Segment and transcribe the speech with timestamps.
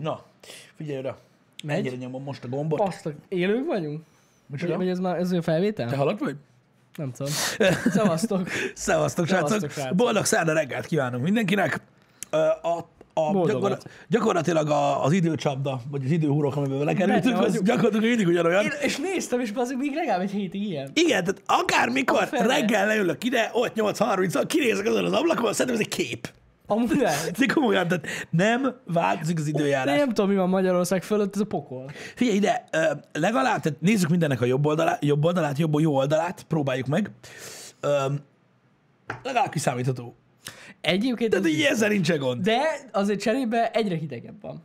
[0.00, 0.24] Na,
[0.76, 1.18] figyelj oda.
[1.64, 1.78] Megy?
[1.78, 2.80] Ennyire nyomom most a gombot.
[2.80, 3.10] Azt a...
[3.28, 4.02] élők vagyunk?
[4.46, 4.76] Micsoda?
[4.76, 5.88] Vagy ez már ez a felvétel?
[5.88, 6.36] Te halott vagy?
[6.96, 7.32] Nem tudom.
[7.96, 8.48] Szevasztok.
[8.74, 9.70] Szevasztok, srácok!
[9.96, 11.80] Boldog szerda reggelt kívánunk mindenkinek!
[12.62, 12.76] A,
[13.20, 18.64] a gyakor, gyakorlatilag a, az időcsapda, vagy az időhúrok, amiben belekerültünk, az gyakorlatilag mindig ugyanolyan.
[18.64, 20.90] Én, és néztem, és azért még legalább egy hétig ilyen.
[20.94, 26.06] Igen, tehát akármikor reggel leülök ide, ott 8.30 kinézek azon az ablakon, szerintem ez egy
[26.06, 26.28] kép.
[26.70, 27.38] Amúgy lehet.
[27.38, 29.96] De komolyan, tehát nem változik az időjárás.
[29.98, 31.90] nem tudom, mi van Magyarország fölött, ez a pokol.
[32.14, 32.64] Figyelj ide,
[33.12, 37.10] legalább, tehát nézzük mindennek a jobb oldalát, jobb oldalát, jobb jó oldalát, próbáljuk meg.
[39.22, 40.16] Legalább kiszámítható.
[40.80, 42.44] Egyébként, Tehát így ezzel nincsen gond.
[42.44, 42.60] de
[42.92, 44.62] azért cserébe egyre hidegebb van.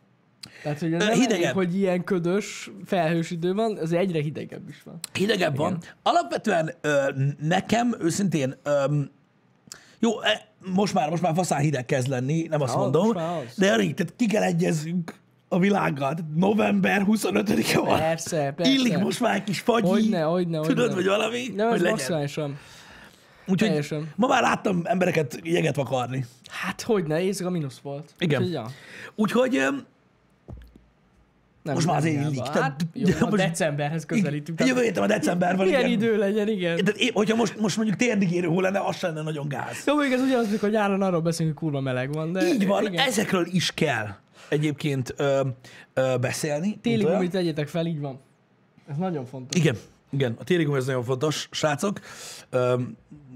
[0.64, 1.32] Tehát, hogy nem hidegebb.
[1.32, 5.00] elég, hogy ilyen ködös, felhős idő van, azért egyre hidegebb is van.
[5.14, 5.78] Hidegebb van.
[6.04, 7.10] Alapvetően ö,
[7.42, 9.00] nekem őszintén, ö,
[10.00, 13.56] jó, e, most már, most már faszán hideg kezd lenni, nem azt Ja, mondom, az.
[13.58, 15.14] de alig, tehát ki kell egyezzünk
[15.48, 16.14] a világgal.
[16.14, 18.00] Tehát november 25-e van.
[18.00, 18.72] Persze, persze.
[18.72, 19.88] Illik most már egy kis fagyi.
[19.88, 20.74] Hogyne, hogyne, hogyne.
[20.74, 21.48] Tudod, vagy valami?
[21.56, 22.58] Nem, hogy ez maximálisan.
[23.48, 24.12] Úgyhogy teljesen.
[24.16, 26.26] ma már láttam embereket jeget vakarni.
[26.50, 28.14] Hát hogy ne, éjszaka mínusz volt.
[28.20, 28.42] Igen.
[28.42, 28.70] Úgyhogy, ja,
[29.16, 29.62] Úgyhogy
[31.64, 32.46] nem, Most már azért illik.
[32.48, 34.64] Hát, jó, de a most- decemberhez közelítünk.
[34.66, 35.66] jövő héten a decemberben.
[35.66, 35.92] Milyen igen.
[35.92, 36.78] idő legyen, igen.
[36.78, 39.84] Tehát hogyha most, most mondjuk térdig érő hó lenne, az sem lenne nagyon gáz.
[39.86, 42.86] Jó, még ez ugyanaz, mikor nyáron arról beszélünk, hogy kurva meleg van, de Így van,
[42.86, 43.08] igen.
[43.08, 44.08] ezekről is kell
[44.50, 45.42] egyébként ö,
[45.94, 46.78] ö, beszélni.
[46.82, 48.20] Téli gumit tegyetek fel, így van.
[48.90, 49.60] Ez nagyon fontos.
[49.60, 49.76] Igen,
[50.10, 52.00] igen, a téli gumi ez nagyon fontos, srácok,
[52.50, 52.76] ö,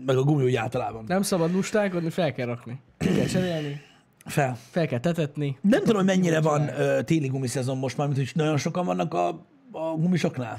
[0.06, 1.04] meg a gumi úgy általában.
[1.08, 2.80] Nem szabad lustálkodni, fel kell rakni.
[2.98, 3.82] Kell cserélni,
[4.28, 4.58] Fel.
[4.70, 5.58] fel kell tetetni.
[5.62, 8.86] Nem tudom, hogy mennyire van ö, téli gumi szezon most már, mint hogy nagyon sokan
[8.86, 9.28] vannak a,
[9.72, 10.58] a gumisoknál.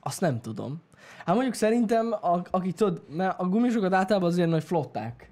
[0.00, 0.82] Azt nem tudom.
[1.24, 5.30] Hát mondjuk szerintem, a, akik tudod, mert a gumisokat általában az ilyen nagy flották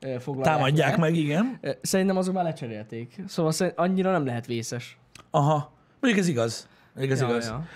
[0.00, 1.58] ö, foglalják Támadják meg, igen.
[1.60, 3.22] Ö, Szerintem azok már lecserélték.
[3.26, 4.98] Szóval annyira nem lehet vészes.
[5.30, 6.68] Aha, mondjuk ez igaz.
[6.94, 7.46] Mondjuk ez Ja, igaz.
[7.46, 7.66] ja.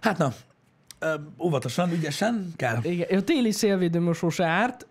[0.00, 0.32] Hát na,
[0.98, 2.78] ö, óvatosan, ügyesen kell.
[2.82, 4.86] Igen, a téli szélvédőmosó se árt.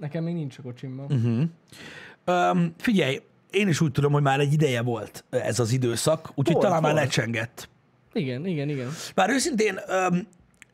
[0.00, 1.04] Nekem még nincs a kocsimban.
[1.12, 1.42] Uh-huh.
[2.30, 3.20] Öm, figyelj,
[3.50, 6.82] én is úgy tudom, hogy már egy ideje volt ez az időszak, úgyhogy Volt, talán
[6.82, 7.68] már lecsengett.
[8.12, 8.88] Igen, igen, igen.
[9.14, 10.26] Bár őszintén, öm,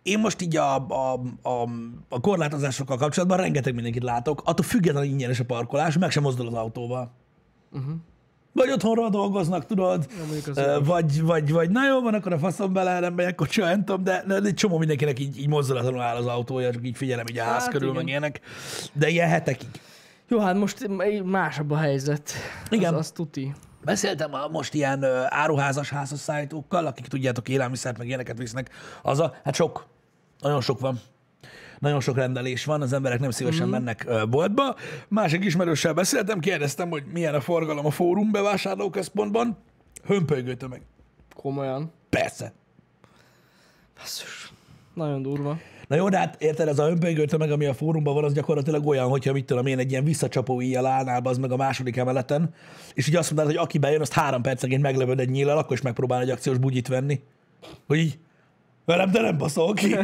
[0.03, 1.69] én most így a, a, a,
[2.09, 6.55] a korlátozásokkal kapcsolatban rengeteg mindenkit látok, attól függetlenül ingyenes a parkolás, meg sem mozdul az
[6.55, 7.13] autóval.
[7.73, 7.95] Uh-huh.
[8.53, 10.07] Vagy otthonról dolgoznak, tudod,
[10.55, 13.85] Ja, vagy, vagy, vagy na jó, van, akkor a faszom bele, nem megyek kocsival, nem
[13.85, 17.27] tudom, de, de egy csomó mindenkinek így, így mozdulatlanul áll az autója, csak így figyelem
[17.31, 17.97] így a ház Hát körül, igen.
[17.97, 18.41] meg ilyenek.
[18.93, 19.69] De ilyen hetekig.
[20.29, 20.89] Jó, hát most
[21.25, 22.33] másabb a helyzet.
[22.71, 22.95] Igen.
[22.95, 23.55] Az, az tuti.
[23.85, 28.71] Beszéltem a most ilyen ö, áruházas házasszállítókkal, akik tudjátok, élelmiszert, meg ilyeneket visznek.
[29.03, 29.87] Az a, hát sok,
[30.41, 31.01] nagyon sok van.
[31.79, 33.71] Nagyon sok rendelés van, az emberek nem szívesen mm.
[33.71, 34.77] mennek ö, boltba.
[35.09, 39.59] Másik ismerőssel beszéltem, kérdeztem, hogy milyen a forgalom a fórum bevásárlóközpontban.
[40.05, 40.83] Hömpölygő tömeg.
[41.37, 41.93] Komolyan.
[42.11, 42.53] Persze.
[43.99, 44.53] Basszus.
[44.95, 45.59] Nagyon durva.
[45.87, 48.87] Na jó, de hát érted, ez a hömpölygő tömeg, ami a fórumban van, az gyakorlatilag
[48.87, 52.55] olyan, hogyha mit tudom én, egy ilyen visszacsapó íjjal állnál az meg a második emeleten,
[52.95, 55.83] és így azt mondod, hogy aki bejön, azt három percenként meglövöd egy nyíllal, akkor is
[55.83, 57.21] megpróbál egy akciós bugyit venni.
[57.87, 58.19] Hogy így,
[58.85, 59.91] velem te nem baszol ki.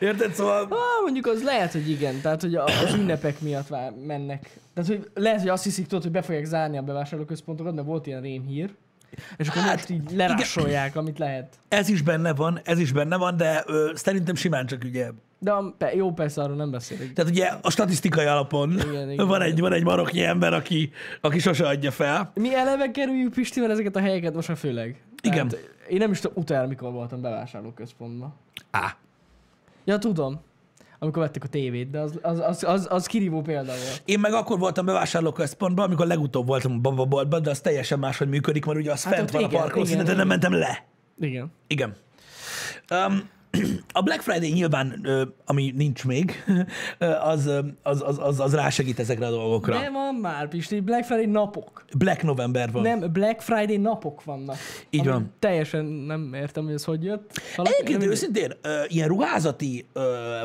[0.00, 0.34] Érted?
[0.34, 2.20] Szóval Ah, mondjuk az lehet, hogy igen.
[2.20, 4.58] Tehát, hogy az ünnepek miatt vár, mennek.
[4.74, 8.06] Tehát, hogy lehet, hogy azt hiszik, tudod, hogy be fogják zárni a bevásárlóközpontokat, mert volt
[8.06, 8.70] ilyen rémhír.
[9.36, 11.58] És akkor Hát, most így lerásolják, amit lehet.
[11.68, 15.10] ez is benne van, ez is benne van, de ö, szerintem simán csak ugye.
[15.38, 17.12] De a, jó, persze arról nem beszélek.
[17.12, 19.26] Tehát ugye a statisztikai alapon Igen, igen.
[19.34, 22.30] van, egy, van egy maroknyi ember, aki, aki sose adja fel.
[22.34, 25.00] Mi eleve kerüljük Pistivel ezeket a helyeket most már főleg.
[25.22, 25.48] Igen.
[25.48, 28.34] Tehát én nem is tudom, utána mikor voltam bevásárlóközpontban.
[28.70, 28.96] Á,
[29.84, 30.40] Ja, tudom.
[31.02, 34.02] Amikor vettek a tévét, de az, az, az, az, az kirívó példa volt.
[34.04, 38.64] Én meg akkor voltam bevásárlóközpontban, amikor legutóbb voltam a bababoltban, de az teljesen máshogy működik,
[38.64, 40.86] mert ugye az Hát fent van a igen, parkolószíneten, igen, nem mentem le.
[41.20, 41.52] Igen.
[41.66, 41.94] Igen.
[42.90, 43.28] Um,
[43.92, 45.06] a Black Friday nyilván,
[45.46, 46.44] ami nincs még,
[47.22, 47.50] az,
[47.82, 49.78] az, az, az, az rásegít ezekre a dolgokra.
[49.78, 51.84] De van már, Pisti, Black Friday napok.
[51.98, 52.82] Black November van.
[52.82, 54.56] Nem, Black Friday napok vannak.
[54.90, 55.32] Így van.
[55.38, 57.40] Teljesen nem értem, hogy ez hogy jött.
[57.56, 58.52] Egyébként nem- őszintén,
[58.88, 59.86] ilyen ruházati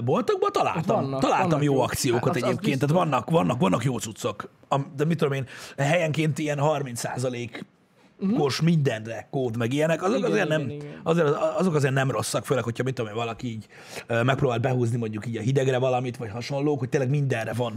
[0.04, 1.80] boltokban találtam, Vannak, találtam vannak jó jó.
[1.81, 4.50] akciókat Hát az- az egyébként, tehát vannak, vannak, vannak jó cuccok.
[4.96, 5.46] De mit tudom én,
[5.78, 7.01] helyenként ilyen 30
[8.38, 11.00] kos mindenre kód, meg ilyenek, azok, Igen, azért igen, nem, igen.
[11.04, 11.28] azért,
[11.58, 13.68] azok azért nem rosszak, főleg, hogyha mit tudom én, valaki így
[14.08, 17.74] megpróbál behúzni mondjuk így a hidegre valamit, vagy hasonlók, hogy tényleg mindenre van,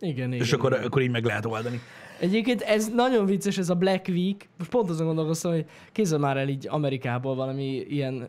[0.00, 0.44] Igen, igen.
[0.44, 1.80] és akkor, akkor így meg lehet oldani.
[2.20, 4.48] Egyébként ez nagyon vicces, ez a Black Week.
[4.58, 8.28] Most pont azon gondolkoztam, hogy kézzel már el így Amerikából valami ilyen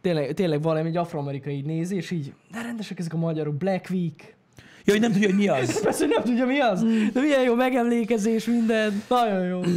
[0.00, 4.36] tényleg, tényleg valami egy afroamerikai nézi, és így, de rendesek ezek a magyarok, Black Week.
[4.84, 5.80] Ja, hogy nem tudja, hogy mi az.
[5.82, 6.82] Persze, hogy nem tudja mi az.
[7.12, 9.02] De milyen jó megemlékezés minden.
[9.08, 9.60] Nagyon jó.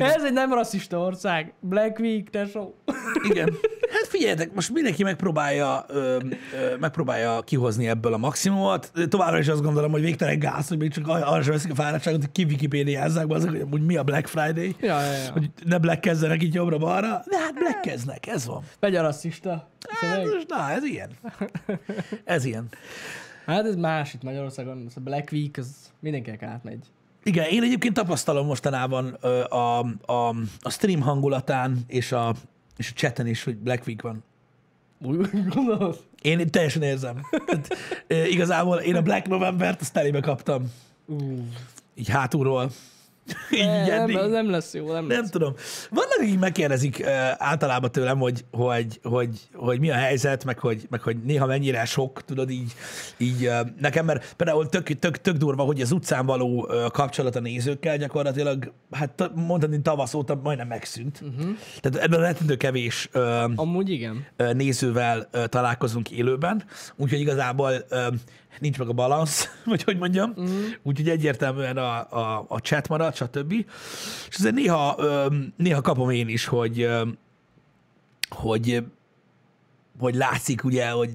[0.00, 1.52] Ez egy nem rasszista ország.
[1.60, 2.74] Black Week, tesó.
[3.30, 3.48] Igen.
[3.90, 6.16] Hát figyeljetek, most mindenki megpróbálja, ö,
[6.54, 8.92] ö, megpróbálja kihozni ebből a maximumot.
[9.08, 12.20] Továbbra is azt gondolom, hogy végtelen gáz, hogy még csak arra sem veszik a fáradtságot,
[12.20, 14.76] hogy kivikipédiázzák, azok, hogy amúgy mi a Black Friday.
[14.80, 15.32] Ja, ja, ja.
[15.32, 17.22] Hogy ne blackkezzenek itt jobbra-balra.
[17.30, 18.62] De hát blackkeznek, ez van.
[18.80, 19.70] Megy a rasszista.
[19.88, 21.10] Hát, na, ez ilyen.
[22.24, 22.68] Ez ilyen.
[23.46, 24.84] Hát ez más itt Magyarországon.
[24.86, 26.86] Ez a Black Week, az mindenkinek átmegy.
[27.24, 29.06] Igen, én egyébként tapasztalom mostanában
[29.48, 29.78] a,
[30.12, 30.28] a,
[30.60, 32.34] a stream hangulatán és a,
[32.76, 34.24] és a chaten is, hogy Black Week van.
[34.98, 36.04] Úgy gondolod?
[36.22, 37.20] Én teljesen érzem.
[37.46, 37.76] Tehát,
[38.28, 40.72] igazából én a Black November-t azt telébe kaptam.
[41.06, 41.38] Uh,
[41.94, 42.70] Így hátulról.
[43.50, 44.16] Így nem, eddig.
[44.16, 45.30] ez nem lesz jó, nem, Nem lesz.
[45.30, 45.54] tudom.
[45.90, 50.86] Vannak, akik megkérdezik uh, általában tőlem, hogy, hogy, hogy, hogy mi a helyzet, meg hogy,
[50.90, 52.72] meg hogy néha mennyire sok, tudod, így,
[53.16, 57.36] így uh, nekem, mert például tök, tök, tök durva, hogy az utcán való uh, kapcsolat
[57.36, 61.20] a nézőkkel gyakorlatilag, hát mondhatni tavasz óta majdnem megszűnt.
[61.22, 61.50] Uh-huh.
[61.80, 64.26] Tehát ebben rettentő kevés uh, Amúgy igen.
[64.36, 66.64] ö, nézővel ö, találkozunk élőben,
[66.96, 68.06] úgyhogy igazából ö,
[68.58, 70.64] nincs meg a balansz, vagy hogy mondjam, mm.
[70.82, 73.52] úgyhogy egyértelműen a, a, a chat marad, stb.
[74.28, 74.98] És azért néha,
[75.56, 76.88] néha kapom én is, hogy,
[78.30, 78.84] hogy,
[79.98, 81.12] hogy látszik ugye, hogy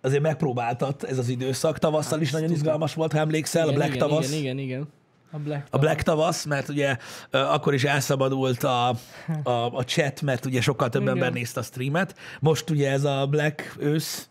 [0.00, 1.78] azért megpróbáltat ez az időszak.
[1.78, 4.28] Tavasszal is nagyon izgalmas volt, ha emlékszel, a igen, Black igen, tavasz.
[4.28, 4.88] Igen, igen, igen.
[5.30, 6.96] A Black A Black tavasz, mert ugye
[7.30, 8.88] akkor is elszabadult a,
[9.42, 11.14] a, a chat, mert ugye sokkal több Igen.
[11.14, 12.16] ember nézte a streamet.
[12.40, 14.28] Most ugye ez a Black ősz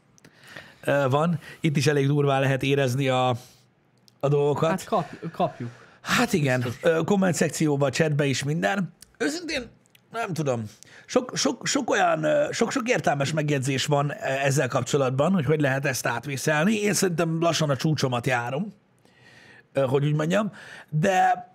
[1.10, 1.40] van.
[1.60, 3.36] Itt is elég durván lehet érezni a,
[4.20, 4.70] a dolgokat.
[4.70, 5.70] Hát kap, kapjuk.
[6.02, 8.94] hát igen, ö, komment szekcióban, chatbe is minden.
[9.18, 9.64] Őszintén
[10.12, 10.64] nem tudom.
[11.06, 16.06] Sok, sok, sok olyan, sok-sok értelmes megjegyzés van ö, ezzel kapcsolatban, hogy hogy lehet ezt
[16.06, 16.74] átvészelni.
[16.82, 18.74] Én szerintem lassan a csúcsomat járom,
[19.74, 20.52] hogy úgy mondjam,
[20.90, 21.48] de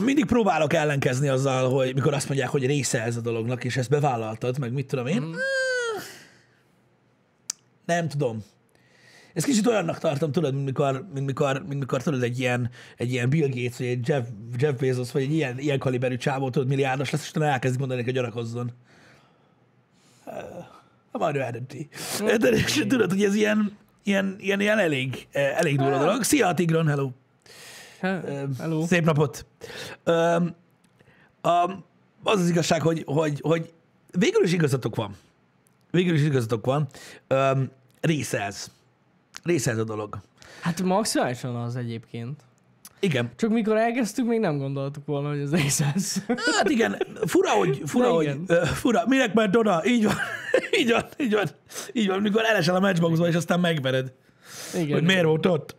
[0.00, 3.90] mindig próbálok ellenkezni azzal, hogy mikor azt mondják, hogy része ez a dolognak, és ezt
[3.90, 5.22] bevállaltad, meg mit tudom én.
[5.22, 5.32] Mm.
[7.84, 8.44] Nem tudom.
[9.34, 13.12] Ez kicsit olyannak tartom, tudod, mint mikor, mint mikor, mint mikor tudod, egy ilyen, egy
[13.12, 14.24] ilyen Bill Gates, vagy egy Jeff,
[14.58, 18.02] Jeff Bezos, vagy egy ilyen, ilyen kaliberű csávó, tudod, milliárdos lesz, és utána elkezdik mondani,
[18.02, 18.72] hogy gyanakozzon.
[20.26, 20.64] Uh,
[21.12, 21.88] majd ő eldönti.
[22.40, 26.22] De és tudod, hogy ez ilyen, ilyen, ilyen, ilyen elég, eh, elég durva dolog.
[26.22, 27.10] Szia, Tigron, hello!
[28.00, 28.20] Ha,
[28.58, 28.86] hello.
[28.86, 29.46] Szép napot!
[30.04, 30.54] Öm,
[31.42, 31.84] um,
[32.22, 33.72] az az igazság, hogy, hogy, hogy
[34.18, 35.16] végül is igazatok van.
[35.94, 36.86] Végül is igazatok van.
[37.28, 37.70] Um,
[38.00, 38.70] része ez.
[39.42, 40.18] Része ez a dolog.
[40.60, 42.42] Hát maximálisan az egyébként.
[43.00, 43.30] Igen.
[43.36, 45.82] Csak mikor elkezdtük, még nem gondoltuk volna, hogy ez rész.
[46.56, 48.44] Hát igen, fura, hogy, fura, hogy igen.
[48.46, 49.82] ö, fura, minek ment oda?
[49.86, 50.14] Így van,
[50.80, 51.48] így van, így van,
[51.92, 54.12] így van, mikor elesel a matchboxba, és aztán megvered,
[54.74, 54.92] Igen.
[54.92, 55.76] hogy miért volt ott.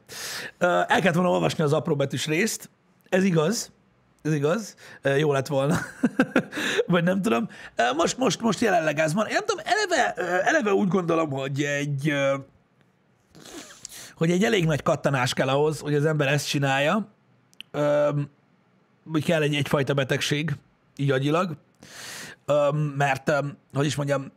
[0.58, 2.70] Ö, El kellett volna olvasni az apróbetűs részt,
[3.10, 3.72] ez igaz,
[4.25, 4.75] ez igaz,
[5.18, 5.77] jó lett volna,
[6.88, 7.50] vagy nem tudom.
[7.95, 9.27] Most, most, most jelenleg ez van.
[9.27, 12.13] Én nem tudom, eleve, eleve úgy gondolom, hogy egy,
[14.16, 17.07] hogy egy elég nagy kattanás kell ahhoz, hogy az ember ezt csinálja,
[19.12, 20.51] hogy kell egy, egyfajta betegség,
[20.95, 21.56] így agyilag,
[22.95, 23.31] mert,
[23.74, 24.31] hogy is mondjam,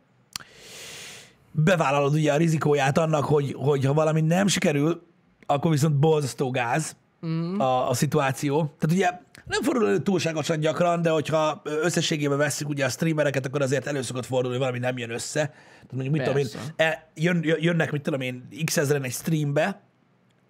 [1.51, 5.01] bevállalod ugye a rizikóját annak, hogy, hogy ha valami nem sikerül,
[5.45, 6.95] akkor viszont borzasztó gáz
[7.25, 7.59] mm.
[7.59, 8.73] a, a szituáció.
[8.79, 9.09] Tehát ugye
[9.49, 14.01] nem fordul elő túlságosan gyakran, de hogyha összességében veszik ugye a streamereket, akkor azért elő
[14.01, 15.39] szokott fordulni, hogy valami nem jön össze.
[15.39, 16.73] Tehát mondjuk, mit tudom én, Persze.
[16.75, 19.81] e, jön, jönnek, mit tudom én, x ezeren egy streambe,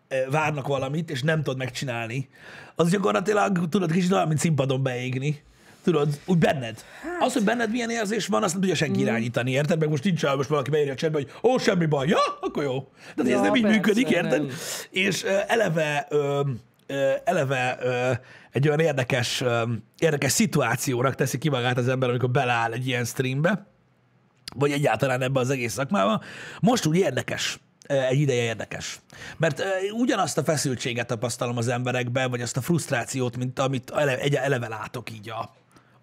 [0.08, 2.30] e, várnak valamit, és nem tudod megcsinálni.
[2.76, 5.44] Az gyakorlatilag, tudod, kicsit olyan, mint színpadon beégni.
[5.84, 6.84] Tudod, úgy benned.
[7.02, 7.22] Hát.
[7.22, 9.02] Az, hogy benned milyen érzés van, azt nem tudja senki mm.
[9.02, 9.80] irányítani, érted?
[9.80, 12.64] Meg most nincs olyan, most valaki beírja a chatbe, hogy ó, semmi baj, ja, akkor
[12.64, 12.88] jó.
[13.16, 14.42] Tehát ja, ez nem így persze, működik, érted?
[14.42, 14.50] nem.
[14.90, 16.42] És eleve, ö,
[17.24, 17.78] eleve
[18.52, 19.44] egy olyan érdekes,
[19.98, 23.68] érdekes szituációnak teszi ki magát az ember, amikor beleáll egy ilyen streambe,
[24.56, 26.22] vagy egyáltalán ebbe az egész szakmába.
[26.60, 29.00] Most úgy érdekes, egy ideje érdekes.
[29.38, 35.12] Mert ugyanazt a feszültséget tapasztalom az emberekben, vagy azt a frusztrációt, mint amit eleve látok
[35.12, 35.56] így a,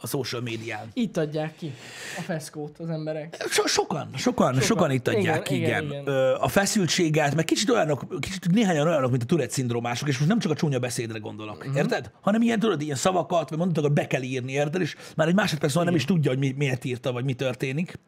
[0.06, 0.90] a social médián.
[0.92, 1.72] Itt adják ki
[2.18, 3.36] a feszkót az emberek.
[3.48, 5.62] So, sokan, sokan, sokan, sokan itt adják, igen.
[5.62, 9.52] Igen, igen, igen, Ö, A feszültséget, meg kicsit olyanok, kicsit néhányan olyanok, mint a Tourette
[9.52, 11.76] szindrómások, és most nem csak a csúnya beszédre gondolok, uh-huh.
[11.76, 12.10] érted?
[12.20, 14.80] Hanem ilyen, tudod, ilyen szavakat, vagy mondatokat be kell írni, érted?
[14.80, 17.98] És már egy másodperc nem is tudja, hogy mi, miért írta, vagy mi történik.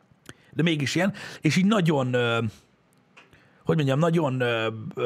[0.52, 1.12] De mégis ilyen.
[1.40, 2.16] És így nagyon,
[3.64, 4.42] hogy mondjam, nagyon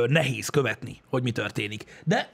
[0.06, 2.02] nehéz követni, hogy mi történik.
[2.04, 2.30] De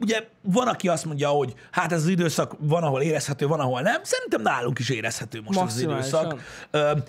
[0.00, 3.80] ugye van, aki azt mondja, hogy hát ez az időszak van, ahol érezhető, van, ahol
[3.80, 4.00] nem.
[4.02, 6.40] Szerintem nálunk is érezhető most ez az időszak.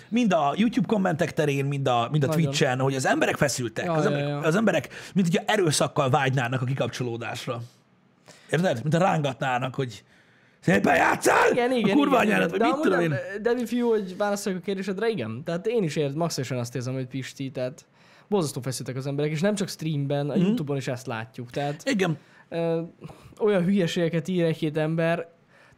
[0.09, 2.43] Mind a YouTube kommentek terén, mind a, mind a Nagyon.
[2.43, 3.85] Twitch-en, hogy az emberek feszültek.
[3.85, 4.37] Ja, az, ja, emberek, ja.
[4.47, 7.61] az emberek, mint hogyha erőszakkal vágynának a kikapcsolódásra.
[8.49, 8.79] Érted?
[8.81, 10.03] Mint a rángatnának, hogy
[10.59, 11.51] szépen játszál!
[11.51, 12.67] Igen, igen, a kurva igen, anyádat, igen.
[12.67, 13.09] De mit tudom én.
[13.09, 15.43] nem, de mi fiú, hogy válaszoljak a kérdésedre, igen.
[15.43, 17.85] Tehát én is érzem, maximálisan azt érzem, hogy Pisti, tehát
[18.27, 21.49] borzasztó feszültek az emberek, és nem csak streamben, a Youtube-on is ezt látjuk.
[21.49, 22.17] Tehát Igen,
[22.51, 22.81] ö,
[23.39, 25.29] olyan hülyeségeket ír egy-két ember,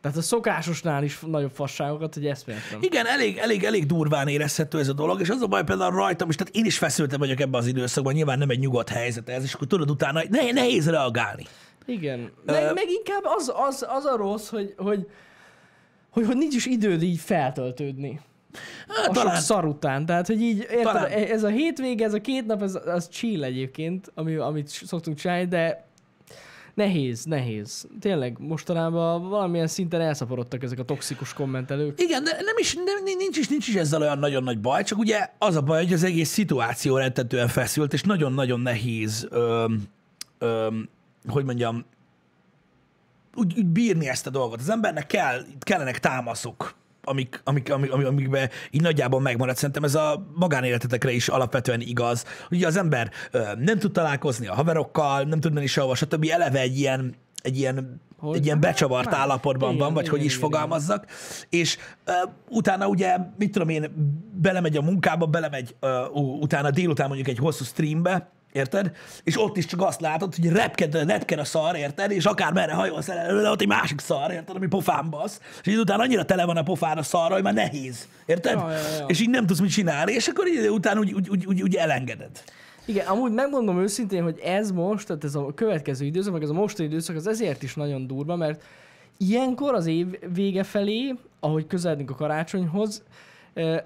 [0.02, 2.82] tehát a szokásosnál is nagyobb fasságokat, hogy eszméletlen.
[2.82, 6.30] Igen, elég, elég, elég durván érezhető ez a dolog, és az a baj például rajtam
[6.30, 9.44] is, tehát én is feszültem vagyok ebben az időszakban, nyilván nem egy nyugodt helyzet ez,
[9.44, 11.46] és akkor tudod utána, ne, nehéz reagálni.
[11.86, 12.32] Igen.
[12.46, 15.08] Meg, meg inkább az, az, az a rossz, hogy, hogy,
[16.10, 18.20] hogy, hogy nincs is időd így feltöltődni.
[18.88, 20.06] Hát, a talán, sok szar után.
[20.06, 24.12] Tehát, hogy így, érted, ez a hétvége, ez a két nap, ez, az chill egyébként,
[24.16, 25.86] ami, amit szoktunk csinálni, de
[26.74, 27.88] nehéz, nehéz.
[28.00, 32.02] Tényleg, mostanában valamilyen szinten elszaporodtak ezek a toxikus kommentelők.
[32.02, 34.98] igen, de nem is, nem, nincs, is, nincs is ezzel olyan nagyon nagy baj, csak
[34.98, 39.84] ugye az a baj, hogy az egész szituáció rettetően feszült, és nagyon-nagyon nehéz, öm,
[40.38, 40.90] öm,
[41.28, 41.86] hogy mondjam,
[43.36, 44.60] úgy, úgy bírni ezt a dolgot.
[44.60, 49.56] Az embernek kell, kellenek támaszok, amik, amik, amik, amik, amikben így nagyjából megmarad.
[49.56, 52.26] Szerintem ez a magánéletetekre is alapvetően igaz.
[52.52, 53.12] Ugye az ember
[53.60, 56.28] nem tud találkozni a haverokkal, nem tud menni sehova, stb.
[56.32, 58.36] Eleve egy ilyen, egy ilyen, Hogy?
[58.38, 59.20] egy ilyen becsavart Más.
[59.20, 61.06] állapotban Igen, van, vagy igen, hogy is igen, fogalmazzak.
[61.50, 62.12] És ö,
[62.50, 63.92] utána ugye, mit tudom én,
[64.42, 65.76] belemegy a munkába, belemegy
[66.14, 68.92] ú- utána délután mondjuk egy hosszú streambe, Érted?
[69.24, 72.12] És ott is csak azt látod, hogy repked, repked a szar, érted?
[72.12, 74.56] És akár merre hajolsz el előle, ott egy másik szar, érted?
[74.56, 75.40] Ami pofán basz.
[75.62, 78.08] És így utána annyira tele van a pofán a szarra, hogy már nehéz.
[78.26, 78.54] Érted?
[78.54, 79.06] Ja, ja, ja.
[79.06, 81.76] És így nem tudsz mit csinálni, és akkor így után úgy, úgy, úgy, úgy, úgy
[81.76, 82.44] elengeded.
[82.86, 86.54] Igen, amúgy megmondom őszintén, hogy ez most, tehát ez a következő időszak, meg ez a
[86.54, 88.64] mostani időszak, az ezért is nagyon durva, mert
[89.18, 93.04] ilyenkor az év vége felé, ahogy közeledünk a karácsonyhoz,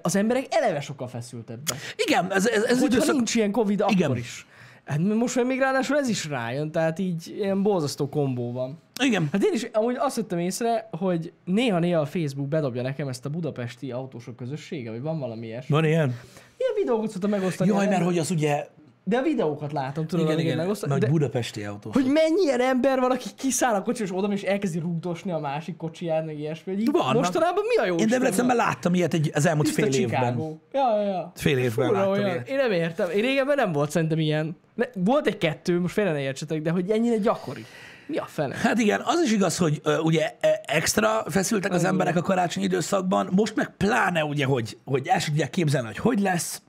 [0.02, 1.76] az emberek eleve sokkal feszültebbek.
[2.06, 3.14] Igen, ez, ez, ez Hogyha időszak...
[3.14, 4.16] nincs ilyen Covid, akkor Igen.
[4.16, 4.46] is.
[4.88, 8.78] Hát most már még ráadásul ez is rájön, tehát így ilyen borzasztó kombó van.
[9.02, 9.28] Igen.
[9.32, 13.28] Hát én is amúgy azt vettem észre, hogy néha-néha a Facebook bedobja nekem ezt a
[13.28, 15.74] budapesti autósok közössége, vagy van valami ilyesmi.
[15.74, 16.14] Van ilyen?
[16.56, 17.70] Ilyen videókat szoktam megosztani.
[17.70, 18.66] Jaj, mert hogy az ugye...
[19.08, 20.92] De a videókat látom, tudod, Igen, igen, megosztani.
[20.92, 21.90] nagy De, budapesti autó.
[21.92, 25.38] hogy mennyi ilyen ember van, aki kiszáll a kocsi, és oda és elkezdi rúgdosni a
[25.38, 26.72] másik kocsiját, meg ilyesmi.
[26.72, 30.38] Így mostanában mi a jó Én Debrecenben láttam ilyet egy, az elmúlt fél évben.
[30.72, 31.32] Ja, ja, ja.
[31.34, 32.26] Fél évben Fura láttam olyan.
[32.26, 32.48] ilyet.
[32.48, 33.10] Én nem értem.
[33.10, 34.56] Én régebben nem volt szerintem ilyen.
[34.74, 37.64] Ne, volt egy-kettő, most félre ne értsetek, de hogy ennyire gyakori.
[38.06, 38.54] Mi a fene?
[38.56, 42.66] Hát igen, az is igaz, hogy ö, ugye e, extra feszültek az emberek a karácsonyi
[42.66, 46.62] időszakban, most meg pláne ugye, hogy, hogy el sem tudják képzelni, hogy hogy lesz,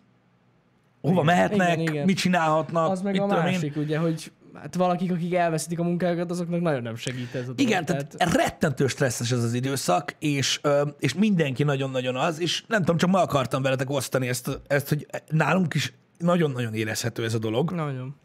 [1.02, 2.06] hova mehetnek, Igen, igen.
[2.06, 3.52] mit csinálhatnak, Az meg mit a tudom én.
[3.52, 7.44] másik, ugye, hogy hát valakik, akik elveszítik a munkájukat, azoknak nagyon nem segít ez a
[7.44, 7.60] dolog.
[7.60, 10.62] Igen, tehát rettentő stresszes ez az időszak, és,
[11.00, 15.08] és mindenki nagyon-nagyon az, és nem tudom, csak ma akartam veletek osztani ezt, ezt, hogy
[15.28, 17.72] nálunk is nagyon-nagyon érezhető ez a dolog.
[17.72, 18.16] Nagyon.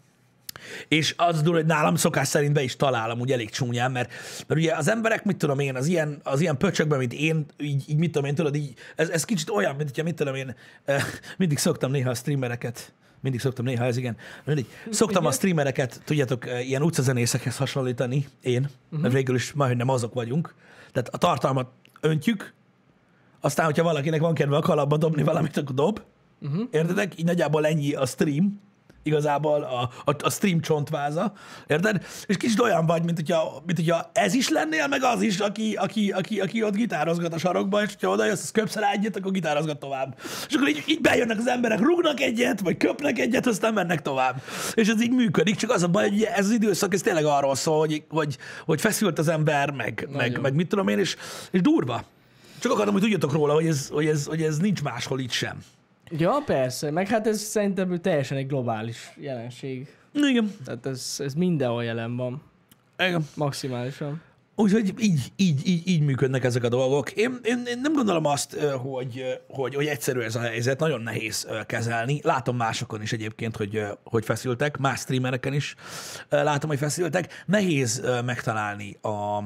[0.88, 4.10] És az durva, hogy nálam szokás szerint be is találom úgy elég csúnyán, mert,
[4.46, 7.84] mert ugye az emberek, mit tudom én, az ilyen, az ilyen pöcsökben, mint én, így,
[7.86, 10.54] így mit tudom én, tudod, így, ez, ez kicsit olyan, mint hogyha, mit tudom én,
[10.84, 11.04] eh,
[11.36, 16.46] mindig szoktam néha a streamereket, mindig szoktam néha, ez igen, mindig, szoktam a streamereket, tudjátok,
[16.46, 20.54] eh, ilyen utcazenészekhez hasonlítani, én, mert végül is majd nem azok vagyunk.
[20.92, 22.54] Tehát a tartalmat öntjük,
[23.40, 26.02] aztán, hogyha valakinek van kedve a kalapba dobni valamit, akkor dob.
[26.40, 26.68] Uh-huh.
[26.70, 27.18] Értedek?
[27.18, 28.60] Így nagyjából ennyi a stream.
[29.06, 31.32] Igazából a, a, a stream csontváza.
[31.66, 32.06] Érted?
[32.26, 35.74] És kicsit olyan vagy, mint hogyha, mint hogyha ez is lennél, meg az is, aki,
[35.74, 39.16] aki, aki, aki ott gitározgat a sarokba, és ha oda jössz, az köpsz rá egyet,
[39.16, 40.18] akkor gitározgat tovább.
[40.48, 44.42] És akkor így, így bejönnek az emberek, rúgnak egyet, vagy köpnek egyet, aztán mennek tovább.
[44.74, 47.54] És ez így működik, csak az a baj, hogy ez az időszak, ez tényleg arról
[47.54, 51.16] szól, hogy, hogy, hogy feszült az ember, meg, meg, meg mit tudom én, és,
[51.50, 52.04] és durva.
[52.58, 55.58] Csak akarom, hogy tudjatok róla, hogy ez, hogy ez, hogy ez nincs máshol itt sem.
[56.10, 56.90] Ja, persze.
[56.90, 59.88] Meg hát ez szerintem teljesen egy globális jelenség.
[60.12, 60.56] Igen.
[60.64, 62.42] Tehát ez, ez mindenhol jelen van.
[62.98, 63.28] Igen.
[63.34, 64.22] Maximálisan.
[64.56, 67.10] Úgyhogy így, így, így, így működnek ezek a dolgok.
[67.10, 71.48] Én, én, én nem gondolom azt, hogy, hogy, hogy egyszerű ez a helyzet, nagyon nehéz
[71.66, 72.20] kezelni.
[72.22, 75.74] Látom másokon is egyébként, hogy, hogy feszültek, más streamereken is
[76.28, 77.44] látom, hogy feszültek.
[77.46, 79.44] Nehéz megtalálni a,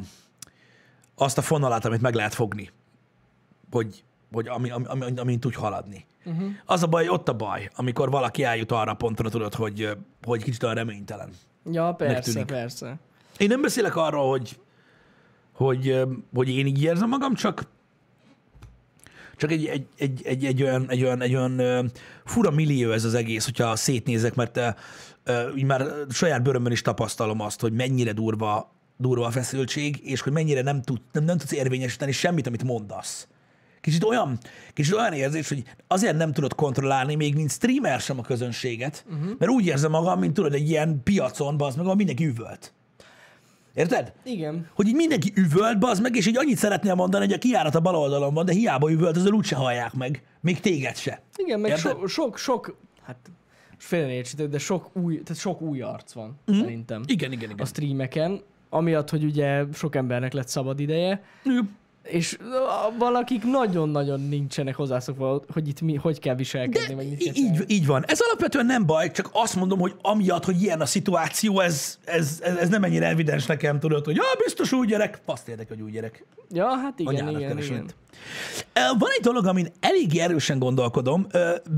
[1.15, 2.71] azt a fonalat, amit meg lehet fogni,
[3.71, 6.07] hogy, hogy ami, ami, ami, amin tudj haladni.
[6.29, 6.51] Uh-huh.
[6.65, 9.89] Az a baj, ott a baj, amikor valaki eljut arra a pontra, tudod, hogy,
[10.23, 11.31] hogy kicsit olyan reménytelen.
[11.71, 12.99] Ja, persze, persze.
[13.37, 14.59] Én nem beszélek arról, hogy,
[15.53, 16.03] hogy,
[16.35, 17.67] hogy én így érzem magam, csak
[19.37, 21.91] csak egy, egy, egy, egy, egy olyan, egy olyan, egy olyan
[22.25, 24.61] fura millió ez az egész, hogyha szétnézek, mert
[25.57, 30.33] így már saját bőrömben is tapasztalom azt, hogy mennyire durva durva a feszültség, és hogy
[30.33, 33.29] mennyire nem, tud, nem, nem tudsz érvényesíteni semmit, amit mondasz.
[33.81, 34.39] Kicsit olyan,
[34.73, 39.31] kicsit olyan érzés, hogy azért nem tudod kontrollálni, még mint streamer sem a közönséget, uh-huh.
[39.39, 42.73] mert úgy érzem magam, mint tudod, egy ilyen piacon, az meg, ahol mindenki üvölt.
[43.75, 44.13] Érted?
[44.25, 44.67] Igen.
[44.75, 47.81] Hogy így mindenki üvölt, az meg, és így annyit szeretnél mondani, hogy a kiárat a
[47.81, 50.23] bal oldalon van, de hiába üvölt, azért úgyse hallják meg.
[50.41, 51.23] Még téged se.
[51.37, 51.97] Igen, meg Érted?
[51.99, 53.17] so, sok, sok, hát
[53.77, 56.61] félreértsétek, de sok új, tehát sok új arc van, mm.
[56.61, 57.03] szerintem.
[57.07, 57.61] Igen, igen, igen.
[57.61, 61.77] A streameken, amiatt, hogy ugye sok embernek lett szabad ideje, Igen.
[62.09, 62.39] És
[62.99, 67.65] valakik nagyon-nagyon nincsenek hozzászokva, hogy itt mi, hogy kell viselkedni, meg mit kell Í- így,
[67.67, 68.05] így van.
[68.07, 72.39] Ez alapvetően nem baj, csak azt mondom, hogy amiatt, hogy ilyen a szituáció, ez, ez,
[72.43, 75.21] ez, ez nem ennyire evidens nekem, tudod, hogy ja, biztos új gyerek.
[75.25, 76.25] Azt érdekel, hogy új gyerek.
[76.51, 77.91] Ja, hát igen, Anyának igen, igen.
[78.99, 81.27] Van egy dolog, amin elég erősen gondolkodom.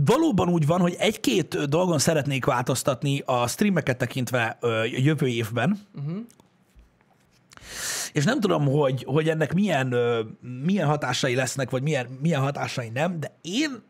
[0.07, 4.59] Valóban úgy van, hogy egy-két dolgon szeretnék változtatni a streameket tekintve
[4.97, 5.79] jövő évben.
[5.99, 6.17] Uh-huh.
[8.13, 9.95] És nem tudom, hogy, hogy ennek milyen,
[10.65, 13.83] milyen hatásai lesznek, vagy milyen, milyen hatásai nem, de én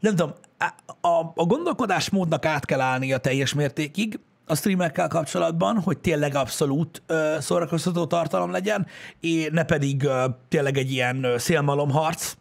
[0.00, 5.80] nem tudom, a, a, a gondolkodásmódnak át kell állni a teljes mértékig a streamekkel kapcsolatban,
[5.80, 8.86] hogy tényleg abszolút ö, szórakoztató tartalom legyen,
[9.20, 12.34] és ne pedig ö, tényleg egy ilyen szélmalomharc,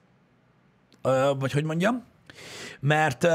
[1.02, 2.04] ö, vagy hogy mondjam.
[2.86, 3.28] Mert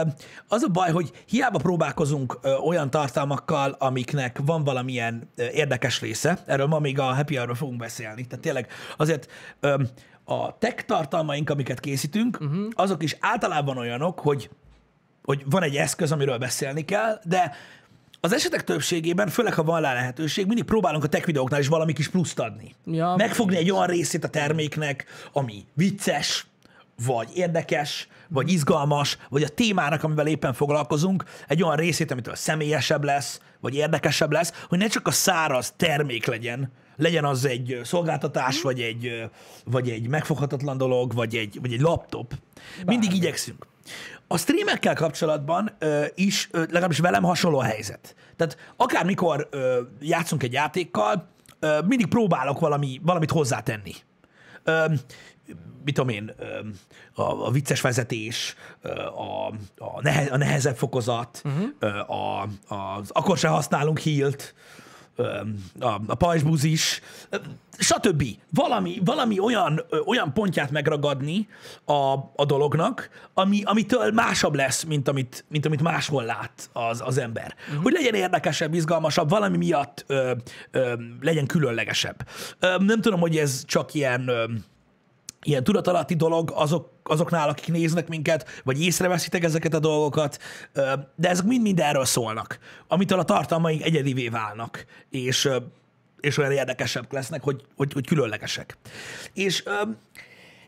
[0.49, 6.79] az a baj, hogy hiába próbálkozunk olyan tartalmakkal, amiknek van valamilyen érdekes része, erről ma
[6.79, 9.31] még a Happy Hour-ról fogunk beszélni, tehát tényleg azért
[10.25, 12.67] a tech tartalmaink, amiket készítünk, uh-huh.
[12.71, 14.51] azok is általában olyanok, hogy
[15.29, 17.57] hogy van egy eszköz, amiről beszélni kell, de
[18.21, 21.93] az esetek többségében, főleg ha van rá lehetőség, mindig próbálunk a tech videóknál is valami
[21.93, 22.75] kis pluszt adni.
[22.85, 26.47] Ja, Megfogni egy olyan részét a terméknek, ami vicces,
[27.07, 33.05] vagy érdekes, vagy izgalmas, vagy a témának, amivel éppen foglalkozunk, egy olyan részét, amitől személyesebb
[33.05, 38.63] lesz, vagy érdekesebb lesz, hogy ne csak a száraz termék legyen, legyen az egy szolgáltatás,
[38.63, 39.31] vagy egy,
[39.65, 42.35] vagy egy megfoghatatlan dolog, vagy egy, vagy egy laptop.
[42.87, 43.67] Mindig igyekszünk.
[44.27, 48.15] A streamekkel kapcsolatban ö, is, ö, legalábbis velem hasonló a helyzet.
[48.37, 53.95] Tehát akármikor ö, játszunk egy játékkal, ö, mindig próbálok valami, valamit hozzátenni.
[54.65, 54.85] Ö,
[55.85, 56.35] mit tudom én,
[57.15, 58.55] a, a vicces vezetés,
[59.17, 59.47] a,
[59.85, 62.11] a, nehe, a nehezebb fokozat, uh-huh.
[62.11, 64.55] a, az akkor se használunk hílt,
[65.79, 67.37] a, a pajzsbúzis, ö,
[67.79, 68.25] stb.
[68.51, 71.49] Valami, valami olyan, olyan pontját megragadni
[71.85, 77.19] a, a dolognak, ami, amitől másabb lesz, mint amit, mint amit máshol lát az, az
[77.19, 77.55] ember.
[77.69, 77.83] Uh-huh.
[77.83, 80.33] Hogy legyen érdekesebb, izgalmasabb, valami miatt ö,
[80.71, 82.27] ö, legyen különlegesebb.
[82.59, 84.45] Ö, nem tudom, hogy ez csak ilyen ö,
[85.43, 90.39] ilyen tudatalatti dolog azok, azoknál, akik néznek minket, vagy észreveszitek ezeket a dolgokat,
[91.17, 95.49] de ezek mind-mind erről szólnak, amitől a tartalmaink egyedivé válnak, és,
[96.21, 98.77] és olyan érdekesebb lesznek, hogy, hogy, hogy különlegesek.
[99.33, 99.63] És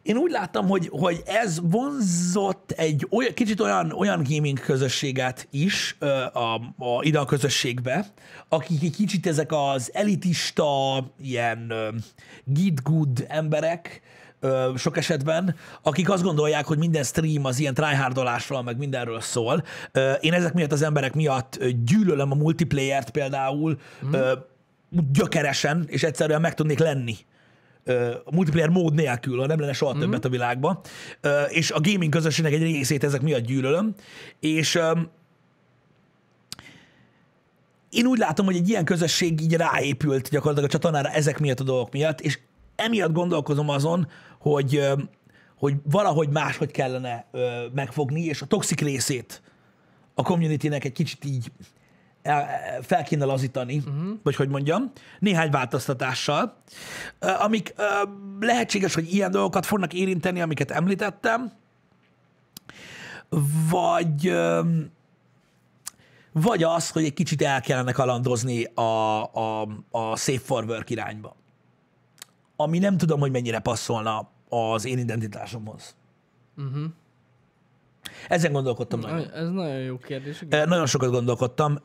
[0.03, 5.97] én úgy láttam, hogy, hogy ez vonzott egy olyan, kicsit olyan, olyan gaming közösséget is
[6.33, 8.07] a, a, ide a közösségbe,
[8.49, 11.89] akik egy kicsit ezek az elitista, ilyen ö,
[12.45, 14.03] git good emberek,
[14.41, 19.65] ö, sok esetben, akik azt gondolják, hogy minden stream az ilyen tryhardolásról, meg mindenről szól.
[19.93, 24.13] Ö, én ezek miatt az emberek miatt gyűlölöm a multiplayert például, mm.
[24.13, 24.33] ö,
[25.13, 27.17] gyökeresen, és egyszerűen meg tudnék lenni
[28.25, 30.81] a multiplayer mód nélkül, ha nem lenne soha többet a világban.
[31.49, 33.95] És a gaming közösségnek egy részét ezek miatt gyűlölöm.
[34.41, 34.79] És
[37.91, 41.65] én úgy látom, hogy egy ilyen közösség így ráépült gyakorlatilag a csatornára ezek miatt a
[41.65, 42.39] dolgok miatt, és
[42.77, 44.09] emiatt gondolkozom azon,
[44.41, 44.83] hogy,
[45.59, 47.27] hogy valahogy máshogy kellene
[47.75, 49.43] megfogni, és a toxik részét
[50.15, 51.53] a communitynek egy kicsit így
[52.23, 52.49] el-
[52.83, 54.19] fel kéne lazítani, uh-huh.
[54.23, 56.57] vagy hogy mondjam, néhány változtatással,
[57.39, 57.75] amik
[58.41, 61.53] lehetséges, hogy ilyen dolgokat fognak érinteni, amiket említettem,
[63.71, 64.33] vagy
[66.33, 71.37] vagy az, hogy egy kicsit el kellene kalandozni a, a, a safe for work irányba.
[72.63, 75.97] Ami nem tudom, hogy mennyire passzolna az én identitásomhoz.
[76.57, 76.85] Uh-huh.
[78.29, 79.31] Ezen gondolkodtam nagyon.
[79.31, 80.43] Ez nagyon jó kérdés.
[80.43, 80.69] igen.
[80.69, 81.79] Nagyon sokat gondolkodtam.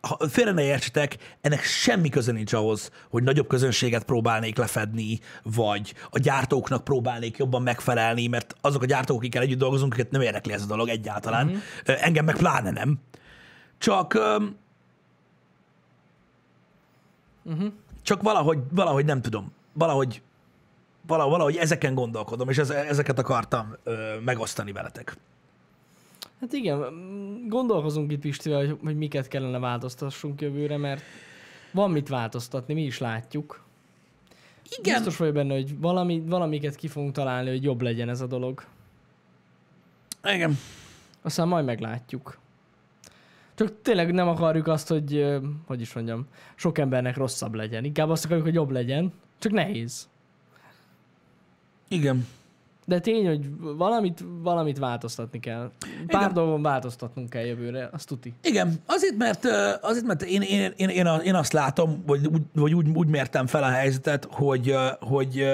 [0.00, 5.94] Ha Félre ne értsetek, ennek semmi köze nincs ahhoz, hogy nagyobb közönséget próbálnék lefedni, vagy
[6.10, 10.52] a gyártóknak próbálnék jobban megfelelni, mert azok a gyártók, akikkel együtt dolgozunk, őket nem érdekli
[10.52, 11.46] ez a dolog egyáltalán.
[11.46, 12.04] Uh-huh.
[12.04, 12.98] Engem meg pláne nem.
[13.78, 14.18] Csak,
[17.44, 17.72] Uh-huh.
[18.02, 19.52] csak valahogy, valahogy nem tudom.
[19.72, 20.22] Valahogy,
[21.06, 23.76] valahogy, ezeken gondolkodom, és ez, ezeket akartam
[24.24, 25.16] megosztani veletek.
[26.40, 26.78] Hát igen,
[27.48, 31.02] gondolkozunk itt Pistivel, hogy, hogy miket kellene változtassunk jövőre, mert
[31.72, 33.64] van mit változtatni, mi is látjuk.
[34.78, 38.26] Igen, Biztos vagyok benne, hogy valami, valamiket ki fogunk találni, hogy jobb legyen ez a
[38.26, 38.64] dolog.
[40.24, 40.58] igen.
[41.22, 42.38] Aztán majd meglátjuk.
[43.54, 45.26] Csak tényleg nem akarjuk azt, hogy,
[45.66, 47.84] hogy is mondjam, sok embernek rosszabb legyen.
[47.84, 49.12] Inkább azt akarjuk, hogy jobb legyen.
[49.42, 50.08] Csak nehéz.
[51.88, 52.26] Igen.
[52.84, 55.70] De tény, hogy valamit, valamit változtatni kell.
[56.06, 56.32] Pár Igen.
[56.32, 58.32] dolgon változtatnunk kell jövőre, azt tuti.
[58.42, 59.44] Igen, azért, mert,
[59.80, 63.62] azért, mert én, én, én, én, én azt látom, vagy, vagy úgy, úgy mértem fel
[63.62, 65.46] a helyzetet, hogy, hogy,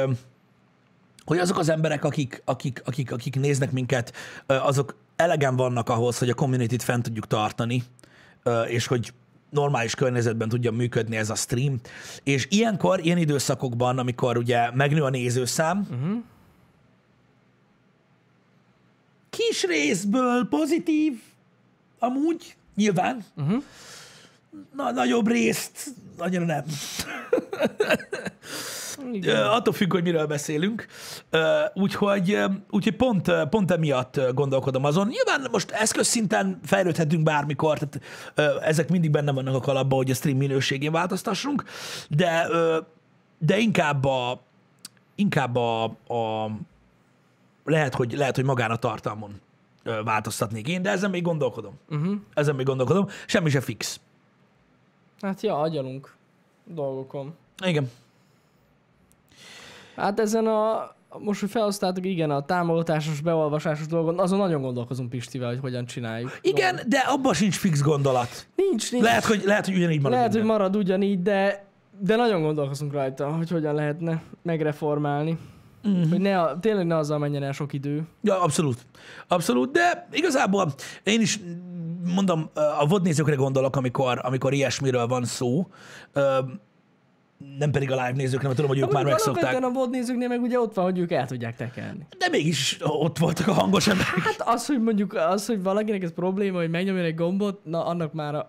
[1.24, 4.12] hogy azok az emberek, akik, akik, akik, akik néznek minket,
[4.46, 7.83] azok elegen vannak ahhoz, hogy a community-t fent tudjuk tartani,
[8.66, 9.12] és hogy
[9.51, 11.81] normális környezetben tudjon működni ez a stream.
[12.23, 16.23] És ilyenkor, ilyen időszakokban, amikor ugye megnő a nézőszám, uh-huh.
[19.31, 21.21] kis részből pozitív,
[21.99, 23.63] amúgy, nyilván, Uh-huh.
[24.77, 26.65] Na, nagyobb részt annyira nem.
[29.13, 29.47] Igen.
[29.47, 30.87] attól függ, hogy miről beszélünk.
[31.75, 32.39] Úgyhogy,
[32.71, 35.07] úgyhogy pont, pont emiatt gondolkodom azon.
[35.09, 38.01] Nyilván most eszközszinten fejlődhetünk bármikor, tehát
[38.63, 41.65] ezek mindig benne vannak a kalapba, hogy a stream minőségén változtassunk,
[42.09, 42.47] de,
[43.39, 44.41] de inkább a,
[45.15, 46.51] inkább a, a
[47.65, 49.41] lehet, hogy, lehet, hogy magán a tartalmon
[50.05, 51.79] változtatnék én, de ezen még gondolkodom.
[51.89, 52.15] Uh-huh.
[52.35, 53.07] Ezen még gondolkodom.
[53.27, 54.01] Semmi se fix.
[55.21, 56.17] Hát ja, agyalunk
[56.65, 57.35] dolgokon.
[57.65, 57.91] Igen.
[59.99, 65.49] Hát ezen a, most, hogy felosztáltuk, igen, a támogatásos, beolvasásos dolgon, azon nagyon gondolkozunk Pistivel,
[65.49, 66.39] hogy hogyan csináljuk.
[66.41, 68.47] Igen, de abban sincs fix gondolat.
[68.57, 69.05] Nincs, nincs.
[69.05, 70.57] Lehet, hogy, lehet, hogy ugyanígy marad Lehet, hogy minden.
[70.57, 71.65] marad ugyanígy, de,
[72.01, 75.39] de nagyon gondolkozunk rajta, hogy hogyan lehetne megreformálni.
[75.83, 75.97] Mhm.
[75.97, 76.09] Mm-hmm.
[76.11, 78.03] Hogy ne, a- tényleg ne azzal menjen el sok idő.
[78.23, 78.87] Ja, abszolút.
[79.29, 81.41] Abszolút, de igazából én is
[82.15, 85.67] mondom, a vodnézőkre gondolok, amikor, amikor ilyesmiről van szó,
[87.59, 89.64] nem pedig a live nézőkre, mert tudom, hogy ők már megszokták.
[89.64, 92.07] A vodnézőknél meg ugye ott van, hogy ők el tudják tekerni.
[92.18, 94.18] De mégis ott voltak a hangos emberek.
[94.18, 98.12] Hát az, hogy mondjuk az, hogy valakinek ez probléma, hogy megnyomjon egy gombot, na annak
[98.12, 98.48] már a...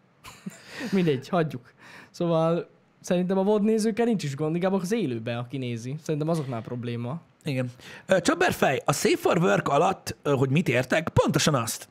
[0.92, 1.72] Mindegy, hagyjuk.
[2.10, 2.68] Szóval
[3.00, 5.96] szerintem a VOD nézőkkel nincs is gond, inkább az élőbe, aki nézi.
[6.02, 7.20] Szerintem azoknál probléma.
[7.44, 7.70] Igen.
[8.06, 11.88] Ö, Csabberfej, a Safe for Work alatt, hogy mit értek, pontosan azt,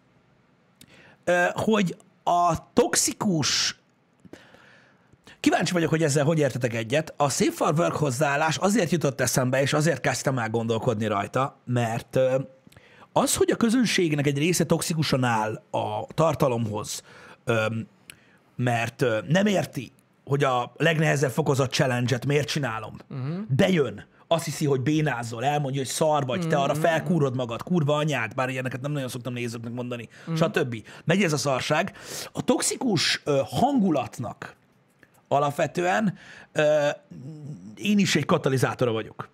[1.53, 3.79] hogy a toxikus
[5.39, 7.13] Kíváncsi vagyok, hogy ezzel hogy értetek egyet.
[7.17, 12.19] A Safe for Work hozzáállás azért jutott eszembe, és azért kezdtem el gondolkodni rajta, mert
[13.13, 17.04] az, hogy a közönségnek egy része toxikusan áll a tartalomhoz,
[18.56, 19.91] mert nem érti,
[20.26, 22.95] hogy a legnehezebb fokozott challenge-et miért csinálom.
[23.10, 23.38] Uh-huh.
[23.56, 28.34] Bejön, azt hiszi, hogy bénázol, elmondja, hogy szar vagy, te arra felkúrod magad, kurva anyád,
[28.34, 30.36] bár ilyeneket nem nagyon szoktam nézőknek mondani, uh-huh.
[30.36, 30.76] stb.
[31.06, 31.91] Megy ez a szarság.
[32.32, 34.56] A toxikus hangulatnak
[35.27, 36.17] alapvetően
[37.75, 39.29] én is egy katalizátora vagyok.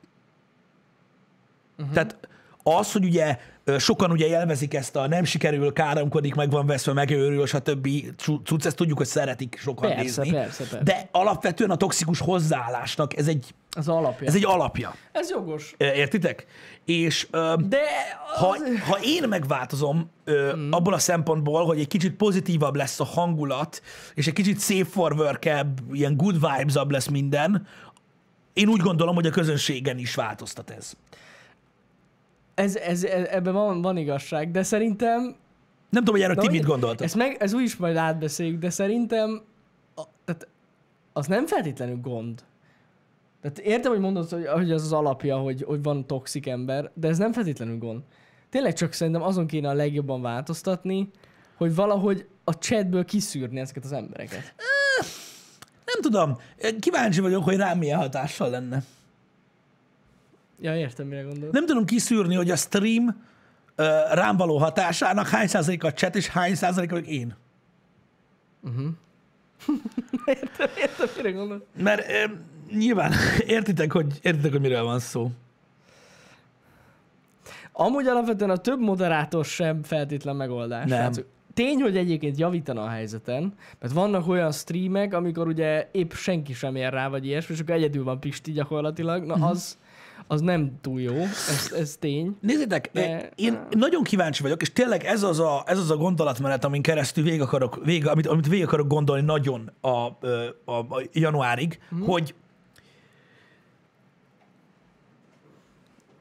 [1.77, 1.93] Uh-huh.
[1.93, 2.27] Tehát
[2.63, 3.37] az, hogy ugye
[3.77, 7.87] sokan ugye élvezik ezt a nem sikerül, káromkodik, meg van veszve, megőrül, stb.
[8.17, 10.37] cu- cucc, ezt tudjuk, hogy szeretik sokan Persze, nézni.
[10.37, 10.83] persze, persze.
[10.83, 14.27] De alapvetően a toxikus hozzáállásnak ez egy, Az alapja.
[14.27, 14.95] ez egy alapja.
[15.11, 15.75] ez jogos.
[15.77, 16.45] Értitek?
[16.85, 17.81] És ö, De
[18.35, 18.61] ha, az...
[18.89, 20.71] ha én megváltozom ö, mm.
[20.71, 23.81] abból a szempontból, hogy egy kicsit pozitívabb lesz a hangulat,
[24.13, 25.45] és egy kicsit safe for work
[25.91, 27.67] ilyen good vibes lesz minden,
[28.53, 30.93] én úgy gondolom, hogy a közönségen is változtat ez.
[32.53, 35.35] Ez, ez, ez, ebben van, van igazság, de szerintem
[35.89, 37.01] Nem tudom, hogy erről ti mit gondoltok.
[37.01, 39.41] Ezt, meg, ez úgy is majd átbeszéljük, de szerintem
[39.95, 40.47] a, tehát
[41.13, 42.43] az nem feltétlenül gond.
[43.41, 47.07] Tehát értem, hogy mondod, hogy, hogy az az alapja, hogy, hogy van toxik ember, de
[47.07, 48.01] ez nem feltétlenül gond.
[48.49, 51.09] Tényleg csak szerintem azon kéne a legjobban változtatni,
[51.57, 54.53] hogy valahogy a chatből kiszűrni ezeket az embereket.
[55.85, 56.37] Nem tudom,
[56.79, 58.83] kíváncsi vagyok, hogy rám milyen hatással lenne.
[60.59, 61.53] Ja, értem, mire gondolod.
[61.53, 63.23] Nem tudom kiszűrni, hogy a stream
[63.75, 67.35] ö, rám való hatásának hány százalék a chat, és hány százalék vagyok én.
[70.25, 71.65] Értem, értem, mire gondolod.
[71.77, 72.33] Mert ö,
[72.75, 73.11] nyilván
[73.45, 75.31] értitek hogy, értitek, hogy miről van szó.
[77.71, 80.89] Amúgy alapvetően a több moderátor sem feltétlen megoldás.
[80.89, 80.97] Nem.
[80.97, 81.25] srácok.
[81.53, 86.75] Tény, hogy egyébként javítana a helyzeten, mert vannak olyan streamek, amikor ugye épp senki sem
[86.75, 89.77] ér rá, vagy ilyesmi, és akkor egyedül van Pisti gyakorlatilag, na az,
[90.27, 92.37] az nem túl jó, ez, ez tény.
[92.41, 96.63] Nézzétek, De- én nagyon kíváncsi vagyok, és tényleg ez az a, ez az a gondolatmenet,
[96.65, 100.15] amin keresztül végig akarok, végig, amit, amit végig akarok gondolni nagyon a, a,
[100.65, 102.01] a januárig, mm.
[102.01, 102.35] hogy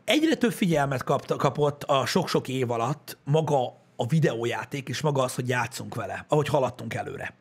[0.04, 5.34] egyre több figyelmet kapta, kapott a sok-sok év alatt maga a videójáték, és maga az,
[5.34, 7.34] hogy játszunk vele, ahogy haladtunk előre.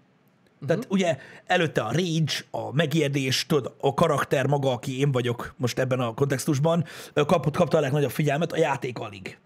[0.68, 5.80] Tehát ugye előtte a rage, a megérdés, tudod, a karakter maga, aki én vagyok most
[5.80, 9.38] ebben a kontextusban, kapott, kapta a legnagyobb figyelmet, a játék alig.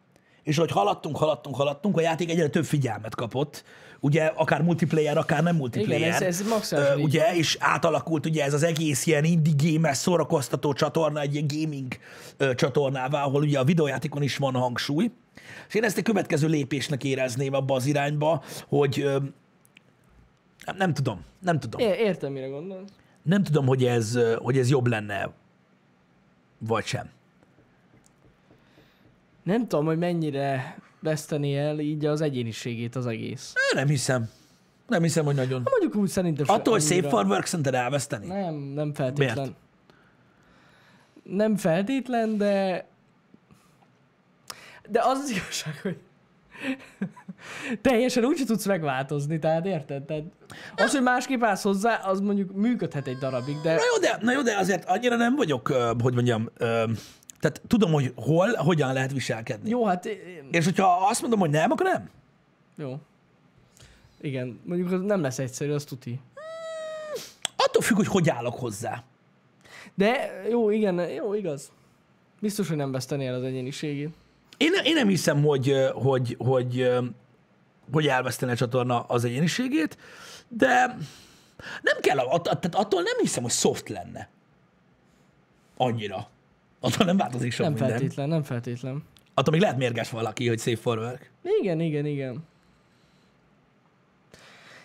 [0.44, 3.64] És ahogy haladtunk, haladtunk, haladtunk, a játék egyre több figyelmet kapott,
[4.00, 6.00] ugye akár multiplayer, akár nem multiplayer.
[6.02, 6.40] Igen, ez- ez
[6.98, 11.48] így ugye, és átalakult ugye ez az egész ilyen indie games szórakoztató csatorna, egy ilyen
[11.48, 11.94] gaming
[12.56, 15.12] csatornává, ahol ugye a videójátékon is van hangsúly.
[15.68, 19.08] És én ezt egy következő lépésnek érezném abba az irányba, hogy
[20.66, 21.82] nem, nem tudom, nem tudom.
[21.82, 22.90] É- értem, mire gondolsz.
[23.22, 25.30] Nem tudom, hogy ez, hogy ez jobb lenne,
[26.58, 27.10] vagy sem.
[29.44, 33.54] Nem tudom, hogy mennyire veszteni el így az egyéniségét az egész.
[33.74, 34.30] Ö, Nem hiszem.
[34.88, 35.62] Nem hiszem, hogy nagyon.
[35.70, 36.46] Mondjuk úgy szerintem...
[36.48, 36.96] Attól, hogy annyira.
[37.02, 38.28] Safe for Work szerinted elveszteni?
[38.28, 39.36] Nem, nem feltétlen.
[39.36, 39.54] Miért?
[41.24, 42.86] Nem feltétlen, de...
[44.90, 45.98] De az az igazság, hogy
[47.82, 50.04] teljesen úgy tudsz megváltozni, tehát érted?
[50.04, 50.24] Tehát
[50.76, 54.32] az, hogy másképp állsz hozzá, az mondjuk működhet egy darabig, de Na jó, de, na
[54.32, 55.68] jó, de azért annyira nem vagyok,
[56.02, 56.50] hogy mondjam,
[57.40, 59.70] tehát tudom, hogy hol, hogyan lehet viselkedni.
[59.70, 60.06] jó, hát
[60.52, 62.10] És hogyha azt mondom, hogy nem, akkor nem.
[62.78, 62.98] jó.
[64.22, 66.20] Igen, mondjuk nem lesz egyszerű, az tuti.
[67.56, 69.04] Attól függ, hogy hogy állok hozzá.
[69.96, 71.72] De jó, igen, jó, igaz.
[72.42, 74.10] Biztos, hogy nem veszteni el az egyéniségét.
[74.58, 77.00] Én, én nem hiszem, hogy, hogy, hogy, ö,
[77.92, 79.98] hogy elvesztene a csatorna az egyéniségét,
[80.48, 80.98] de
[81.82, 84.30] nem kell, tehát attól nem hiszem, hogy soft lenne.
[85.78, 86.28] Annyira.
[86.80, 87.90] Attól nem változik sok Nem minden.
[87.90, 89.04] feltétlen, nem feltétlen.
[89.34, 91.32] Attól még lehet mérges valaki, hogy safe for work.
[91.62, 92.44] Igen, igen, igen.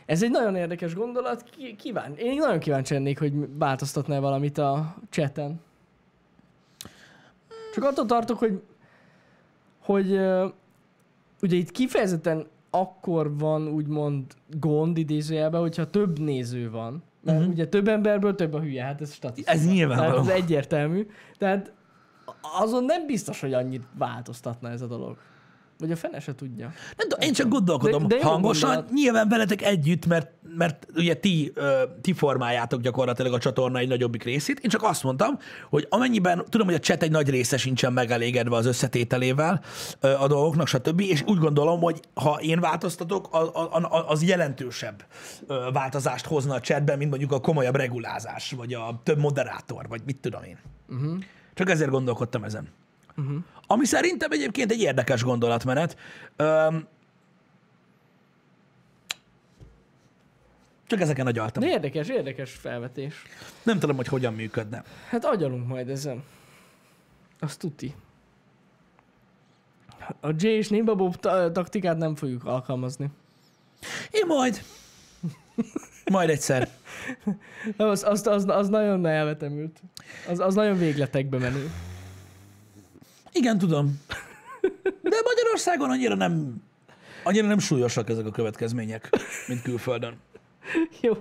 [0.06, 1.44] Ez egy nagyon érdekes gondolat.
[1.76, 5.60] Kíván, én nagyon kíváncsi lennék, hogy változtatná valamit a chaten.
[7.74, 8.62] Csak attól tartok, hogy,
[9.80, 10.12] hogy
[11.42, 14.24] ugye itt kifejezetten akkor van úgymond
[14.61, 17.02] gond idézőjelben, hogyha több néző van.
[17.24, 17.52] Mert uh-huh.
[17.52, 19.52] ugye több emberből több a hülye, hát ez statisztika.
[19.52, 20.11] Ez nyilvánvaló.
[20.11, 21.06] Tehát ez egyértelmű.
[21.38, 21.72] Tehát
[22.61, 25.16] azon nem biztos, hogy annyit változtatna ez a dolog.
[25.81, 26.73] Vagy a fene se tudja.
[26.97, 28.93] Nem tudom, én csak gondolkodom De- de hangosan, gondolat.
[28.93, 34.23] nyilván veletek együtt, mert, mert ugye ti, ö, ti formáljátok gyakorlatilag a csatorna egy nagyobbik
[34.23, 34.59] részét.
[34.61, 35.38] Én csak azt mondtam,
[35.71, 39.61] hogy amennyiben, tudom, hogy a chat egy nagy része sincsen megelégedve az összetételével
[40.01, 41.01] ö, a dolgoknak, stb.
[41.01, 43.51] És úgy gondolom, hogy ha én változtatok, az,
[44.07, 45.05] az jelentősebb
[45.47, 50.01] ö, változást hozna a chatben, mint mondjuk a komolyabb regulázás, vagy a több moderátor, vagy
[50.05, 50.59] mit tudom én.
[50.88, 51.19] Uh-huh.
[51.55, 52.69] Csak ezért gondolkodtam ezen.
[53.16, 53.37] Uh-huh.
[53.72, 55.96] Ami szerintem egyébként egy érdekes gondolatmenet.
[56.37, 56.87] Öm,
[60.87, 61.62] csak ezeken agyaltam.
[61.62, 63.22] De érdekes, érdekes felvetés.
[63.62, 64.85] Nem tudom, hogy hogyan működne.
[65.09, 66.22] Hát agyalunk majd ezen.
[67.40, 67.94] Azt tuti.
[70.20, 73.11] A J és Nimba Bob ta- taktikát nem fogjuk alkalmazni.
[74.11, 74.62] Én majd.
[76.11, 76.68] Majd egyszer.
[77.76, 79.80] Nem, Az, az, az, az nagyon elvetemült.
[80.28, 81.70] Az, az nagyon végletekbe menő.
[83.33, 84.01] Igen, tudom.
[85.03, 86.62] De Magyarországon annyira nem,
[87.25, 89.11] annyira nem súlyosak ezek a következmények,
[89.49, 90.16] mint külföldön.
[91.03, 91.14] Jó.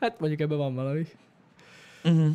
[0.00, 1.06] Hát mondjuk ebben van valami.
[2.04, 2.30] Uh-huh.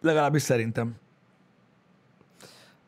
[0.00, 0.94] Legalábbis szerintem.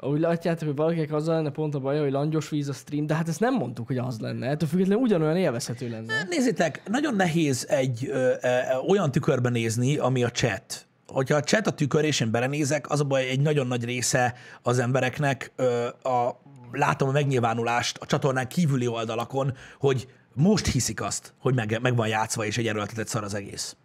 [0.00, 3.14] Úgy látjátok, hogy valakinek az lenne pont a baj, hogy langyos víz a stream, de
[3.14, 4.48] hát ezt nem mondtuk, hogy az lenne.
[4.48, 6.26] Ettől függetlenül ugyanolyan élvezhető lenne.
[6.28, 10.86] Nézzétek, nagyon nehéz egy ö, ö, olyan tükörbe nézni, ami a chat.
[11.12, 14.34] Hogyha a chat a tükör, és én belenézek, az a baj, egy nagyon nagy része
[14.62, 16.40] az embereknek ö, a,
[16.72, 22.08] látom a megnyilvánulást a csatornán kívüli oldalakon, hogy most hiszik azt, hogy meg, meg van
[22.08, 23.76] játszva, és egy erőltetett szar az egész.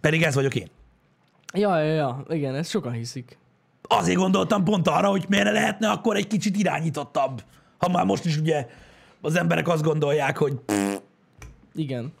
[0.00, 0.70] Pedig ez vagyok én.
[1.54, 3.38] Ja, ja, ja, igen, ezt sokan hiszik.
[3.82, 7.42] Azért gondoltam pont arra, hogy miért lehetne akkor egy kicsit irányítottabb.
[7.78, 8.66] Ha már most is ugye
[9.20, 10.60] az emberek azt gondolják, hogy
[11.74, 12.12] Igen.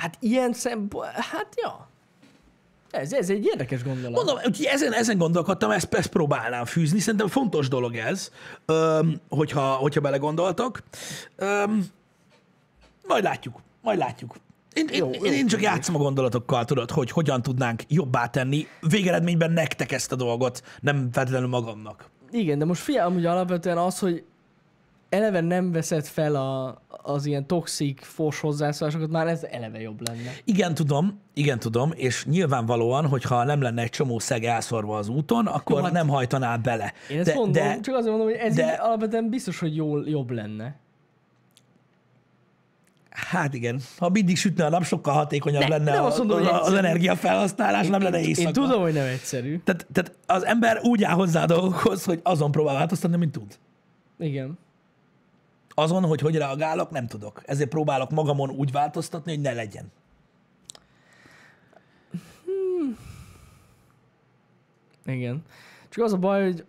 [0.00, 1.88] Hát ilyen szempont, hát ja.
[2.90, 4.12] Ez, ez egy érdekes gondolat.
[4.12, 6.98] Mondom, úgyhogy ezen, ezen gondolkodtam, ezt, ezt próbálnám fűzni.
[6.98, 8.30] Szerintem fontos dolog ez,
[8.66, 10.82] öm, hogyha, hogyha belegondoltok.
[11.36, 11.86] Öm,
[13.06, 14.36] majd látjuk, majd látjuk.
[14.72, 18.26] Én, én, Jó, én, jó, én csak játszom a gondolatokkal, tudod, hogy hogyan tudnánk jobbá
[18.26, 22.10] tenni végeredményben nektek ezt a dolgot, nem feltétlenül magamnak.
[22.30, 24.24] Igen, de most figyelj, amúgy alapvetően az, hogy
[25.10, 30.32] eleve nem veszed fel a, az ilyen toxik, fos hozzászólásokat, már ez eleve jobb lenne.
[30.44, 35.46] Igen, tudom, igen, tudom, és nyilvánvalóan, hogyha nem lenne egy csomó szeg elszorva az úton,
[35.46, 36.92] akkor Jó, hát- nem hajtanál bele.
[37.10, 40.08] Én ezt de, mondom, de, csak azért mondom, hogy ez de- alapvetően biztos, hogy jól,
[40.08, 40.76] jobb lenne.
[43.10, 46.38] Hát igen, ha mindig sütne a nap, sokkal hatékonyabb Ne, lenne nem a, azt mondom,
[46.38, 48.46] hogy az, energiafelhasználás, nem lenne éjszaka.
[48.48, 49.60] Én tudom, hogy nem egyszerű.
[49.64, 53.58] Tehát, tehát az ember úgy áll hozzá a dolgokhoz, hogy azon próbál változtatni, mint tud.
[54.18, 54.58] Igen.
[55.74, 57.42] Azon, hogy hogy reagálok, nem tudok.
[57.46, 59.92] Ezért próbálok magamon úgy változtatni, hogy ne legyen.
[65.06, 65.44] Igen.
[65.88, 66.64] Csak az a baj, hogy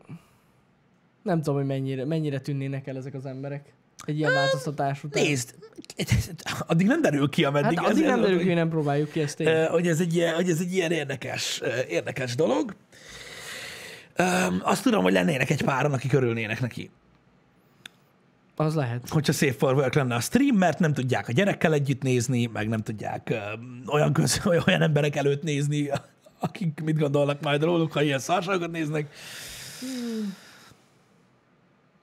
[1.22, 3.74] nem tudom, hogy mennyire, mennyire tűnnének el ezek az emberek
[4.06, 5.24] egy ilyen változtatás után.
[5.24, 5.56] Nézd,
[6.68, 9.22] addig nem derül ki, ameddig Hát addig ez, nem derül ki, hogy nem próbáljuk ki
[9.22, 9.40] ezt.
[9.40, 12.76] Ö, hogy ez egy ilyen, hogy ez egy ilyen érdekes, érdekes dolog.
[14.62, 16.90] Azt tudom, hogy lennének egy páran, akik örülnének neki.
[18.56, 19.10] Az lehet.
[19.10, 22.68] Hogyha Safe for Work lenne a stream, mert nem tudják a gyerekkel együtt nézni, meg
[22.68, 25.90] nem tudják öm, olyan, köz, olyan emberek előtt nézni,
[26.40, 29.14] akik mit gondolnak majd róluk, ha ilyen szarságokat néznek.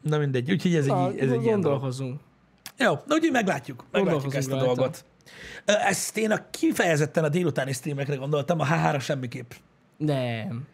[0.03, 1.95] Na mindegy, úgyhogy ez Na, egy, ez egy ilyen dolog.
[2.79, 3.85] Jó, na úgyhogy meglátjuk.
[3.91, 4.67] Meglátjuk ezt a rajta.
[4.67, 5.05] dolgot.
[5.65, 9.51] Ö, Ezt én a kifejezetten a délutáni streamekre gondoltam, a HH-ra semmiképp.
[9.97, 10.67] Nem.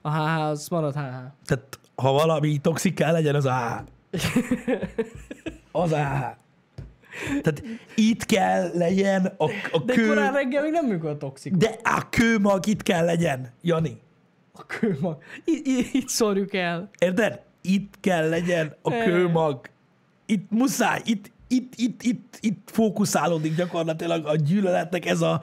[0.00, 1.00] A HH, az marad HH.
[1.44, 3.84] Tehát ha valami toxik kell legyen, az a HH.
[5.72, 6.40] Az a HH.
[7.42, 7.62] Tehát
[7.94, 10.06] itt kell legyen a, a De kő...
[10.06, 11.52] korán reggel még nem működ a toxik.
[11.54, 14.00] De a kőmag itt kell legyen, Jani.
[14.52, 15.22] A kőmag.
[15.44, 16.90] Itt, itt, itt szórjuk el.
[16.98, 17.40] Érted?
[17.60, 19.04] Itt kell legyen a Eh.
[19.04, 19.60] kőmag.
[20.26, 25.42] Itt muszáj, itt, itt, itt, itt, itt fókuszálódik gyakorlatilag a gyűlöletnek ez a,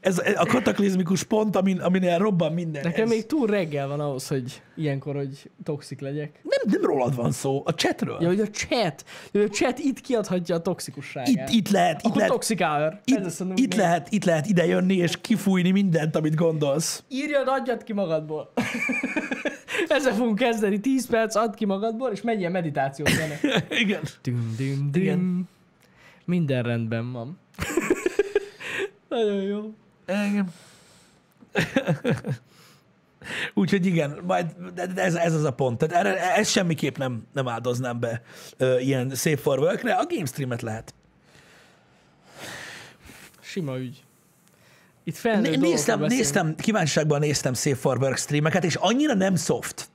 [0.00, 2.82] ez a kataklizmikus pont, amin, aminél robban minden.
[2.82, 3.10] Nekem ez.
[3.10, 6.40] még túl reggel van ahhoz, hogy ilyenkor, hogy toxik legyek.
[6.42, 8.18] Nem, nem rólad van szó, a chatről.
[8.20, 11.28] Ja, hogy a chat, hogy a chat itt kiadhatja a toxikusságát.
[11.28, 13.00] itt, itt lehet, itt Akkor lehet, toxic hour.
[13.04, 17.02] Itt, itt, még- lehet, itt lehet ide jönni és kifújni mindent, amit gondolsz.
[17.08, 18.52] Írjad, adjad ki magadból.
[19.88, 20.80] Ezzel fogunk kezdeni.
[20.80, 23.38] 10 perc, add ki magadból, és menjen meditáció zene.
[23.82, 24.02] Igen.
[24.22, 25.02] Düm, düm, düm.
[25.02, 25.48] Igen.
[26.24, 27.38] Minden rendben van.
[29.08, 29.74] Nagyon jó.
[30.06, 30.52] Igen.
[33.54, 34.46] Úgyhogy igen, majd
[34.94, 35.78] ez, ez az a pont.
[35.78, 38.22] Tehát erre, ezt semmiképp nem, nem áldoznám be
[38.56, 39.94] ö, ilyen Safe for Work-re.
[39.94, 40.94] A game streamet lehet.
[43.40, 44.02] Sima ügy.
[45.04, 49.88] Itt felnőtt néztem, néztem, kíváncsiságban néztem Safe Work streameket, és annyira nem soft.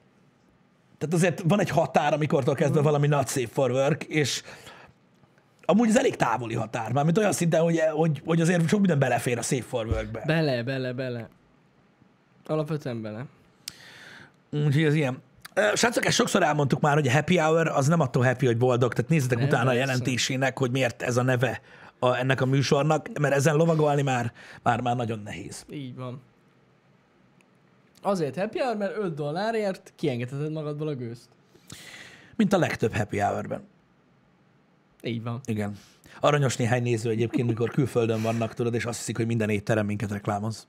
[0.97, 4.43] Tehát azért van egy határ, amikortól kezdve valami not safe for work, és
[5.65, 9.37] amúgy ez elég távoli határ, mármint olyan szinten, hogy, hogy, hogy azért sok minden belefér
[9.37, 10.23] a safe for workbe.
[10.25, 11.29] Bele, bele, bele.
[12.45, 13.25] Alapvetően bele.
[14.51, 15.21] Úgyhogy ez ilyen.
[15.73, 18.93] Srácok, ezt sokszor elmondtuk már, hogy a happy hour az nem attól happy, hogy boldog,
[18.93, 21.61] tehát nézzetek Nem, utána a jelentésének, hogy miért ez a neve
[21.99, 24.33] a, ennek a műsornak, mert ezen lovagolni már,
[24.63, 25.65] már, már nagyon nehéz.
[25.71, 26.21] Így van.
[28.01, 31.29] Azért happy hour, mert 5 dollárért kiengedheted magadból a gőzt.
[32.35, 33.61] Mint a legtöbb happy hour-ben.
[35.01, 35.39] Így van.
[35.45, 35.77] Igen.
[36.19, 40.11] Aranyos néhány néző egyébként, mikor külföldön vannak, tudod, és azt hiszik, hogy minden étterem minket
[40.11, 40.67] reklámoz.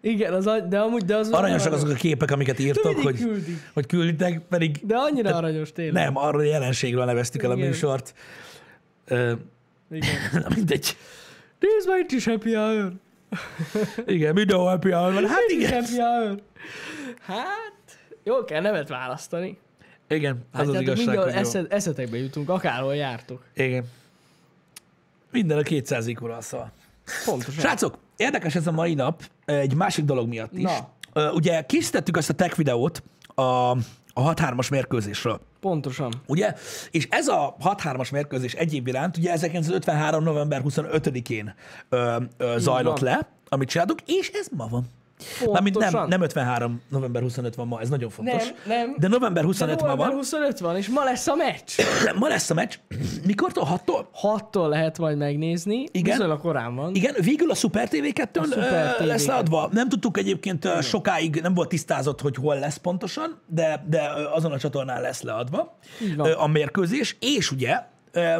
[0.00, 3.70] Igen, az, de amúgy, de az Aranyosak azok a képek, amiket írtok, hogy, küldik.
[3.74, 6.04] hogy külditek, pedig De annyira aranyos tényleg.
[6.04, 8.14] nem, arról a jelenségről neveztük el a műsort.
[9.04, 9.32] Ö,
[9.92, 10.18] Igen.
[10.42, 10.96] na mindegy.
[11.58, 12.92] Nézd már, itt is happy hour.
[14.06, 15.26] Igen, mindenhol happy hour van.
[15.26, 15.72] Hát Itt igen.
[15.72, 16.42] happy hour.
[17.20, 19.58] Hát, jó kell nevet választani.
[20.08, 23.44] Igen, az az Látjátok, igazság, mindenhol eszed, eszetekbe jutunk, akárhol jártok.
[23.54, 23.84] Igen.
[25.30, 26.72] Minden a 200 ikurral szól.
[27.24, 27.60] Pontosan.
[27.60, 30.70] Srácok, érdekes ez a mai nap egy másik dolog miatt is.
[31.12, 31.30] Na.
[31.30, 33.02] Ugye készítettük azt a tech videót
[33.34, 33.76] a,
[34.14, 35.40] a 6-3-as mérkőzésről.
[35.60, 36.12] Pontosan.
[36.26, 36.54] Ugye?
[36.90, 40.24] És ez a 6-3-as mérkőzés egyéb iránt, ugye 1953.
[40.24, 41.54] november 25-én
[41.88, 44.84] ö, ö, zajlott le, amit csináltuk, és ez ma van.
[45.52, 46.08] Mármint nem, Pontosan.
[46.08, 46.80] nem 53.
[46.88, 48.42] november 25 van ma, ez nagyon fontos.
[48.66, 48.94] Nem, nem.
[48.98, 50.16] De november De 25 ma november van.
[50.16, 51.70] 25 van, és ma lesz a meccs.
[52.20, 52.74] Ma lesz a meccs.
[53.26, 53.80] Mikortól?
[53.86, 54.04] 6-tól?
[54.22, 55.86] 6-tól lehet majd megnézni.
[55.92, 56.14] Igen.
[56.14, 56.94] Viszonylag korán van.
[56.94, 59.32] Igen, végül a Super TV 2 Super TV lesz 2.
[59.32, 59.68] leadva.
[59.72, 64.52] Nem tudtuk egyébként ö, sokáig, nem volt tisztázott, hogy hol lesz pontosan, de, de azon
[64.52, 65.78] a csatornán lesz leadva
[66.36, 67.90] a mérkőzés, és ugye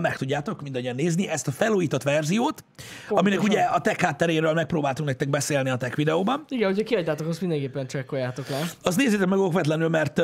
[0.01, 2.65] meg tudjátok mindannyian nézni ezt a felújított verziót,
[3.09, 6.45] aminek ugye a tech hátteréről megpróbáltunk nektek beszélni a tech videóban.
[6.49, 8.61] Igen, hogyha kiadjátok, azt mindenképpen csekkoljátok le.
[8.83, 10.21] Azt nézzétek meg okvetlenül, mert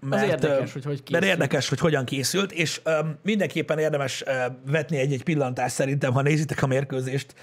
[0.00, 4.30] mert, érdekes, hogy hogy Mert érdekes, hogy hogyan készült, és ö, mindenképpen érdemes ö,
[4.70, 7.34] vetni egy-egy pillantást szerintem, ha nézitek a mérkőzést,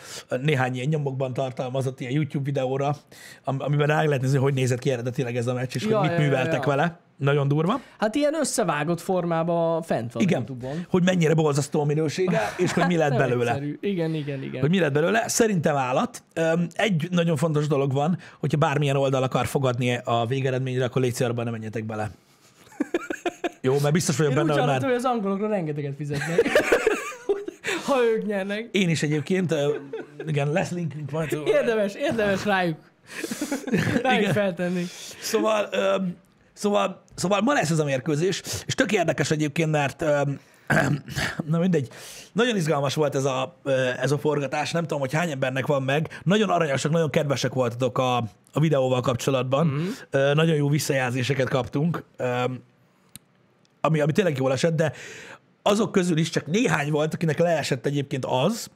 [0.42, 2.96] néhány ilyen nyomokban tartalmazott ilyen YouTube videóra,
[3.44, 6.10] am- amiben rá lehet nézni, hogy nézett ki eredetileg ez a meccs, és Ja, hogy
[6.10, 6.70] mit ja, ja, műveltek ja.
[6.70, 7.00] vele.
[7.18, 7.82] Nagyon durva.
[7.98, 10.86] Hát ilyen összevágott formában fent van a Igen, YouTube-on.
[10.90, 13.52] hogy mennyire borzasztó a minősége, és hogy mi lett belőle.
[13.52, 13.78] egyszerű.
[13.82, 14.62] Igen, igen, igen.
[14.62, 15.28] Hogy mi lett belőle?
[15.28, 16.24] Szerintem állat.
[16.74, 21.32] Egy nagyon fontos dolog van, hogyha bármilyen oldal akar fogadni a végeredményre, akkor légy szíves,
[21.32, 22.12] abban ne menjetek bele.
[23.62, 26.42] Jó, mert biztos vagyok Én benne, úgy hogy már hogy az angolokra rengeteget fizetnek.
[27.88, 28.70] ha ők nyernek.
[28.72, 29.56] én is egyébként,
[30.28, 31.38] igen, lesz linkünk majd.
[31.46, 32.78] Érdemes, érdemes rájuk,
[34.02, 34.34] rájuk Igen.
[34.34, 34.84] feltenni.
[35.20, 36.16] Szóval, öm,
[36.54, 40.40] szóval Szóval ma lesz ez a mérkőzés, és tök érdekes egyébként, mert öm,
[41.52, 41.90] na mindegy,
[42.32, 43.58] nagyon izgalmas volt ez a,
[44.00, 47.98] ez a forgatás, nem tudom, hogy hány embernek van meg, nagyon aranyosak, nagyon kedvesek voltatok
[47.98, 48.18] a,
[48.54, 49.88] a videóval kapcsolatban, mm-hmm.
[50.10, 52.04] ö, nagyon jó visszajelzéseket kaptunk,
[53.82, 54.94] ami, ami tényleg jól esett, de
[55.62, 58.70] azok közül is csak néhány volt, akinek leesett egyébként az,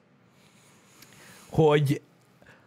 [1.50, 2.02] hogy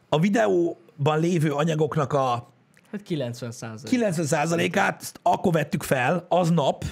[0.08, 2.52] a videóban lévő anyagoknak a
[2.94, 4.72] Hát 90 százalék.
[4.74, 6.84] 90%-át azt akkor vettük fel, aznap,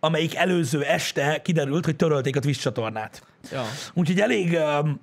[0.00, 3.22] amelyik előző este kiderült, hogy törölték a Twitch csatornát.
[3.52, 3.62] Ja.
[3.94, 5.00] Úgyhogy elég, um,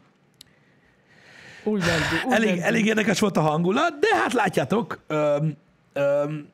[1.63, 2.25] Úgy mentünk.
[2.25, 2.67] Úgy elég, mentünk.
[2.67, 5.57] elég érdekes volt a hangulat, de hát látjátok, um,
[5.95, 6.47] um,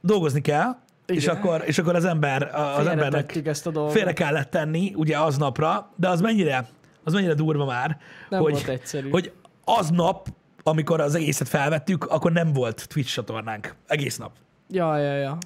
[0.00, 0.76] dolgozni kell,
[1.06, 3.92] és akkor, és akkor az ember, az embernek ezt a dolgot.
[3.92, 6.68] félre kellett tenni, ugye aznapra, de az mennyire,
[7.04, 9.10] az mennyire durva már, Nem hogy, volt egyszerű.
[9.10, 9.32] hogy
[9.64, 10.28] aznap,
[10.62, 13.74] amikor az egészet felvettük, akkor nem volt Twitch csatornánk.
[13.86, 14.32] Egész nap.
[14.68, 15.38] Ja, ja, ja.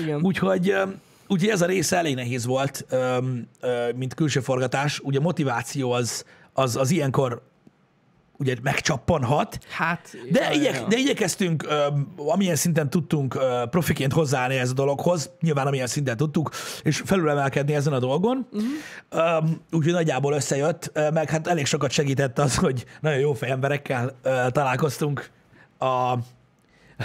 [0.00, 0.20] Igen.
[0.22, 0.74] Úgyhogy,
[1.28, 2.86] úgyhogy ez a része elég nehéz volt,
[3.96, 5.00] mint külső forgatás.
[5.00, 7.42] Ugye a motiváció az, az, az ilyenkor
[8.38, 10.86] ugye megcsappanhat, Hát, de, ja, igyek, ja.
[10.88, 11.68] de igyekeztünk,
[12.16, 13.38] amilyen szinten tudtunk
[13.70, 16.50] profiként hozzáállni ez a dologhoz, nyilván amilyen szinten tudtuk,
[16.82, 18.46] és felülemelkedni ezen a dolgon.
[18.52, 19.48] Uh-huh.
[19.72, 25.30] Úgyhogy nagyjából összejött, meg hát elég sokat segített az, hogy nagyon jó fejemberekkel ö, találkoztunk
[25.78, 25.84] a,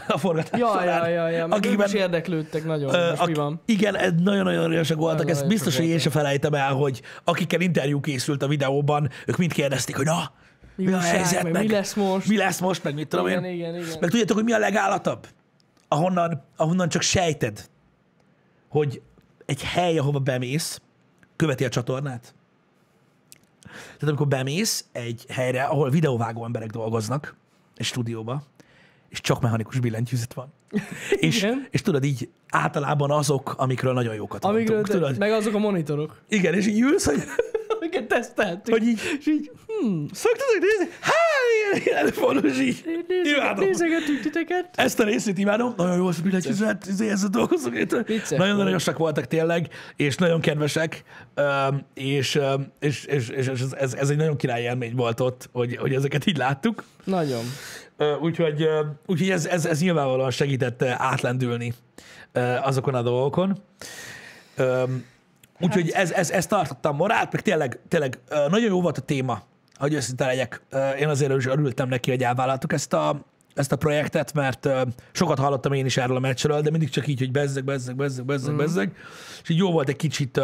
[0.07, 1.45] a forgatás Ja, során, ja, ja, ja.
[1.45, 2.93] Akikben- is érdeklődtek nagyon.
[2.93, 3.61] Ö, Most mi ak- van?
[3.65, 7.99] Igen, nagyon-nagyon erősek voltak, Nagyon ezt biztos, hogy én sem felejtem el, hogy akikkel interjú
[7.99, 10.31] készült a videóban, ők mind kérdezték, hogy na,
[10.75, 12.27] mi, a újság, helyzet, meg mi lesz most?
[12.27, 13.53] mi lesz most, meg mit tudom Igen, én.
[13.53, 13.97] igen, igen.
[13.99, 15.27] Meg tudjátok, hogy mi a legállatabb?
[15.87, 17.69] Ahonnan, ahonnan csak sejted,
[18.67, 19.01] hogy
[19.45, 20.81] egy hely, ahova bemész,
[21.35, 22.33] követi a csatornát.
[23.63, 27.35] Tehát amikor bemész egy helyre, ahol videóvágó emberek dolgoznak,
[27.75, 28.43] egy stúdióba,
[29.09, 30.53] és csak mechanikus billentyűzet van.
[31.09, 31.67] és, Igen.
[31.69, 35.17] és tudod, így általában azok, amikről nagyon jókat Amikről, mondtunk, tudod?
[35.17, 37.23] meg azok a monitorok, Igen, és így ülsz, hogy,
[37.83, 38.73] amiket teszteltük.
[38.73, 40.93] hogy így, És így, hmm, szoktatok nézni?
[40.99, 42.83] Hát, ilyen, előfordulós így.
[43.23, 43.65] Imádom.
[43.65, 44.69] nézegetünk titeket.
[44.75, 48.07] Ezt a részét imádom, nagyon jó az billentyűzet, izé, ezzel dolgozunk.
[48.29, 51.03] Nagyon aranyosak voltak tényleg, és nagyon kedvesek,
[51.93, 52.39] és,
[52.79, 56.37] és, és, és ez, ez, egy nagyon király élmény volt ott, hogy, hogy ezeket így
[56.37, 56.83] láttuk.
[57.03, 57.43] Nagyon.
[58.21, 58.67] Úgyhogy,
[59.05, 61.73] úgyhogy ez, ez, ez nyilvánvalóan segített átlendülni
[62.61, 63.57] azokon a dolgokon.
[65.63, 69.43] Úgyhogy ez, ez, ez tartotta a morált, meg tényleg, tényleg nagyon jó volt a téma,
[69.75, 70.61] hogy őszinte legyek.
[70.99, 74.69] Én azért is örültem neki, hogy elvállaltuk ezt a, ezt a projektet, mert
[75.11, 78.25] sokat hallottam én is erről a meccsről, de mindig csak így, hogy bezzeg, bezzeg, bezzeg,
[78.25, 78.57] bezzeg, mm.
[78.57, 78.95] bezzeg.
[79.43, 80.41] És így jó volt egy kicsit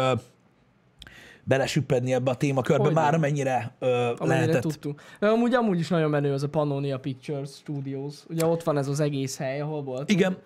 [1.44, 3.00] belesüppedni ebbe a témakörbe, Hogyne.
[3.00, 4.62] már amennyire ö, Amennyire lehetett.
[4.62, 5.02] tudtunk.
[5.18, 8.14] De amúgy, amúgy is nagyon menő az a Pannonia Pictures Studios.
[8.28, 10.10] Ugye ott van ez az egész hely, ahol volt.
[10.10, 10.36] Igen,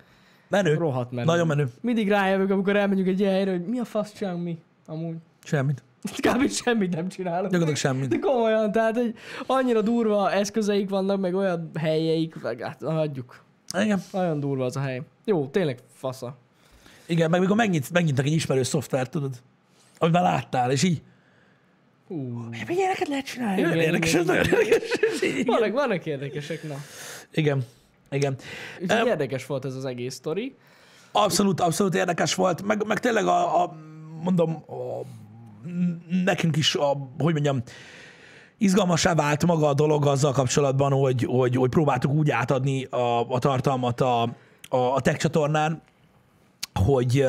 [0.63, 0.73] menő.
[0.77, 1.25] Rohadt menő.
[1.25, 1.67] Nagyon menő.
[1.81, 4.57] Mindig rájövök, amikor elmegyünk egy ilyen helyre, hogy mi a fasz csinálunk mi.
[4.85, 5.15] Amúgy.
[5.43, 5.83] Semmit.
[6.27, 6.49] Kb.
[6.49, 7.51] semmit nem csinálunk.
[7.51, 8.09] Gyakorlatilag semmit.
[8.09, 9.13] De komolyan, tehát hogy
[9.45, 13.43] annyira durva eszközeik vannak, meg olyan helyeik, meg hát hagyjuk.
[13.79, 14.01] Igen.
[14.11, 15.01] Nagyon durva az a hely.
[15.25, 16.37] Jó, tényleg fasza.
[17.05, 19.35] Igen, meg mikor megnyit, megnyitnak egy ismerő szoftvert, tudod,
[19.97, 21.01] amit már láttál, és így,
[22.49, 23.57] mi ilyeneket lehet csinálni?
[23.57, 25.45] Igen, Nagyon érdekes, igen, ez nagyon érdekes.
[25.45, 26.75] Vannak, vannak érdekesek, na.
[27.31, 27.65] Igen.
[28.09, 28.35] Igen.
[28.81, 30.55] Úgyhogy Em, érdekes volt ez az egész sztori.
[31.11, 33.75] Abszolút, abszolút érdekes volt, meg, meg tényleg a, a
[34.23, 35.01] mondom, a,
[36.23, 37.61] nekünk is, a, hogy mondjam,
[38.57, 43.39] izgalmasá vált maga a dolog azzal kapcsolatban, hogy, hogy, hogy próbáltuk úgy átadni a, a
[43.39, 44.21] tartalmat a,
[44.69, 45.81] a, a tech csatornán,
[46.73, 47.25] hogy,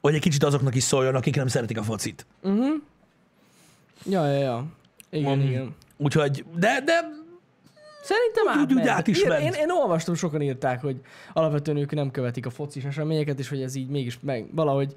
[0.00, 2.26] hogy egy kicsit azoknak is szóljon, akik nem szeretik a focit.
[4.04, 4.64] Ja, ja, ja.
[5.10, 5.40] Igen, Mm.
[5.40, 5.74] igen.
[5.96, 7.23] Úgyhogy, de, de
[8.04, 9.42] Szerintem Úgy- úgy- úgy át is én, ment.
[9.42, 10.96] én, én, olvastam, sokan írták, hogy
[11.32, 14.94] alapvetően ők nem követik a focis eseményeket, és hogy ez így mégis meg, valahogy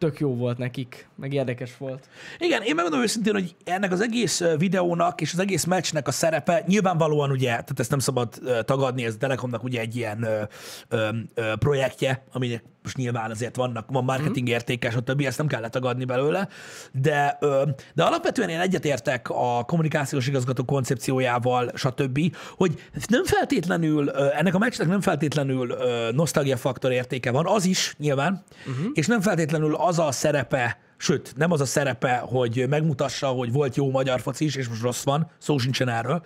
[0.00, 2.08] tök jó volt nekik, meg érdekes volt.
[2.38, 6.64] Igen, én megmondom őszintén, hogy ennek az egész videónak és az egész meccsnek a szerepe
[6.66, 8.34] nyilvánvalóan ugye, tehát ezt nem szabad
[8.64, 10.42] tagadni, ez Telekomnak ugye egy ilyen ö,
[10.88, 15.20] ö, ö, projektje, aminek most nyilván azért vannak, van marketing értéke, stb.
[15.20, 16.48] ezt nem kell letagadni belőle,
[16.92, 17.62] de, ö,
[17.94, 24.88] de alapvetően én egyetértek a kommunikációs igazgató koncepciójával, stb., hogy nem feltétlenül, ennek a meccsnek
[24.88, 25.76] nem feltétlenül
[26.12, 28.90] nosztalgia faktor értéke van, az is nyilván, uh-huh.
[28.92, 33.76] és nem feltétlenül az a szerepe, sőt, nem az a szerepe, hogy megmutassa, hogy volt
[33.76, 36.22] jó magyar foci is, és most rossz van, szó sincsen erről,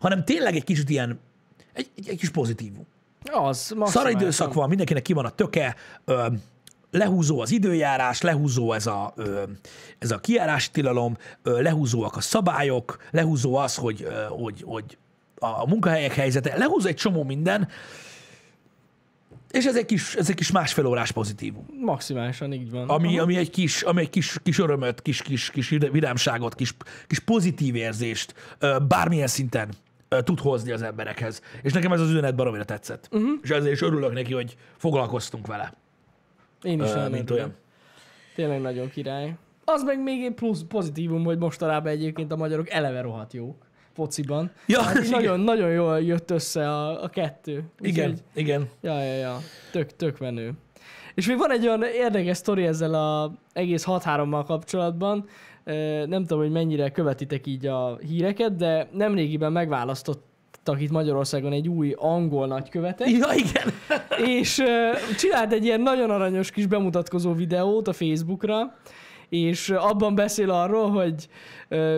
[0.00, 1.20] hanem tényleg egy kicsit ilyen,
[1.72, 2.86] egy, egy, egy kis pozitívum.
[3.32, 4.20] Az, Szar maximálisan.
[4.20, 6.26] időszak van, mindenkinek ki van a töke, ö,
[6.90, 9.42] lehúzó az időjárás, lehúzó ez a, ö,
[9.98, 14.98] ez a kijárási tilalom, ö, lehúzóak a szabályok, lehúzó az, hogy, ö, hogy, hogy
[15.38, 17.68] a munkahelyek helyzete, lehúzó egy csomó minden,
[19.50, 21.66] És ez egy kis, ez egy kis másfél órás pozitívum.
[21.80, 22.88] Maximálisan így van.
[22.88, 26.76] Ami, ami egy kis, ami egy kis, kis örömöt, kis, kis, kis vidámságot, kis,
[27.06, 28.34] kis pozitív érzést
[28.88, 29.68] bármilyen szinten
[30.08, 31.40] tud hozni az emberekhez.
[31.62, 33.08] És nekem ez az üzenet baromira tetszett.
[33.12, 33.30] Uh-huh.
[33.42, 35.72] És ezért is örülök neki, hogy foglalkoztunk vele,
[36.62, 37.54] Én is nagyon mint olyan.
[38.34, 39.36] Tényleg nagyon király.
[39.64, 43.65] Az meg még egy plusz pozitívum, hogy mostanában egyébként a magyarok eleve rohadt jók
[43.96, 44.50] fociban.
[44.66, 47.64] Ja, Hát így nagyon, nagyon jól jött össze a, a kettő.
[47.80, 48.68] Igen, Úgyhogy- igen.
[48.80, 49.38] Ja, ja, ja.
[49.72, 50.52] Tök, tök menő.
[51.14, 55.28] És még van egy olyan érdekes sztori ezzel a egész 6-3-mal kapcsolatban.
[56.06, 61.94] Nem tudom, hogy mennyire követitek így a híreket, de nemrégiben megválasztottak itt Magyarországon egy új
[61.98, 63.72] angol nagykövetet, Ja, igen.
[64.38, 68.74] és ö, csinált egy ilyen nagyon aranyos kis bemutatkozó videót a Facebookra,
[69.28, 71.28] és abban beszél arról, hogy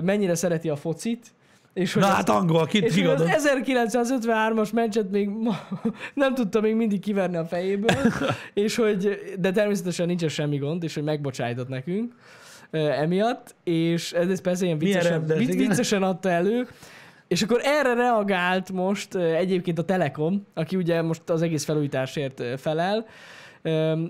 [0.03, 1.26] mennyire szereti a focit,
[1.75, 4.23] és hogy Na hát angol, kit és hogy az kigadod.
[4.23, 5.31] 1953-as meccset még
[6.14, 7.97] nem tudta még mindig kiverni a fejéből,
[8.55, 12.14] és hogy, de természetesen nincsen semmi gond, és hogy megbocsájtott nekünk
[12.71, 16.66] emiatt, és ez persze ilyen viccesen, rendes, viccesen adta elő,
[17.29, 23.07] és akkor erre reagált most egyébként a Telekom, aki ugye most az egész felújításért felel,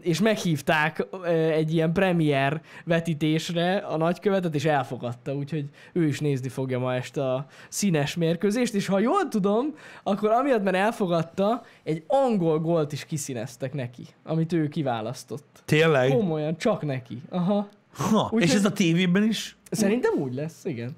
[0.01, 1.07] és meghívták
[1.51, 7.33] egy ilyen premier vetítésre a nagykövetet, és elfogadta, úgyhogy ő is nézni fogja ma este
[7.33, 13.05] a színes mérkőzést, és ha jól tudom, akkor amiatt, mert elfogadta, egy angol gólt is
[13.05, 15.63] kiszíneztek neki, amit ő kiválasztott.
[15.65, 16.11] Tényleg?
[16.11, 17.23] Komolyan, csak neki.
[17.31, 17.69] Aha.
[17.95, 19.57] Ha, Úgyhogy- és ez a tévében is?
[19.71, 20.97] Szerintem úgy lesz, igen.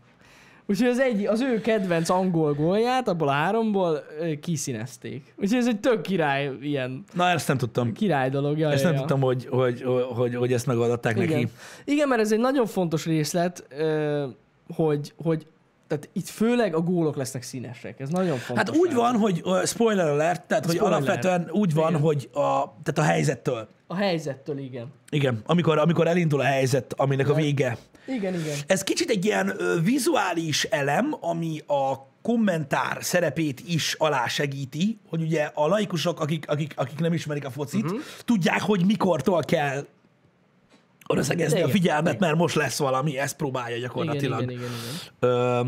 [0.70, 4.04] Úgyhogy az, egy, az ő kedvenc angol gólját, abból a háromból
[4.40, 5.34] kiszínezték.
[5.36, 7.92] Úgyhogy ez egy tök király, ilyen Na, ezt nem tudtam.
[7.92, 8.58] király dolog.
[8.58, 8.98] Ja, Ezt nem ja.
[8.98, 11.32] tudtam, hogy, hogy, hogy, hogy ezt megoldották neki.
[11.32, 11.50] Igen.
[11.84, 13.66] Igen, mert ez egy nagyon fontos részlet,
[14.74, 15.46] hogy, hogy
[15.86, 18.00] tehát itt főleg a gólok lesznek színesek.
[18.00, 18.68] Ez nagyon fontos.
[18.68, 20.96] Hát úgy van, hogy uh, spoiler alert, tehát hogy Spoiler.
[20.96, 22.00] alapvetően úgy van, Igen.
[22.00, 23.68] hogy a, tehát a helyzettől.
[23.86, 24.86] A helyzettől, igen.
[25.10, 27.42] Igen, amikor, amikor elindul a helyzet, aminek a Igen.
[27.42, 27.76] vége.
[28.06, 28.58] Igen, igen.
[28.66, 35.50] Ez kicsit egy ilyen ö, vizuális elem, ami a kommentár szerepét is alásegíti, hogy ugye
[35.54, 38.00] a laikusok, akik, akik, akik nem ismerik a focit, uh-huh.
[38.24, 39.86] tudják, hogy mikortól kell
[41.06, 42.28] oda a Igen, figyelmet, igen.
[42.28, 44.42] mert most lesz valami, ezt próbálja Igen, gyakorlatilag.
[44.42, 45.30] igen, igen, igen.
[45.30, 45.60] Ö,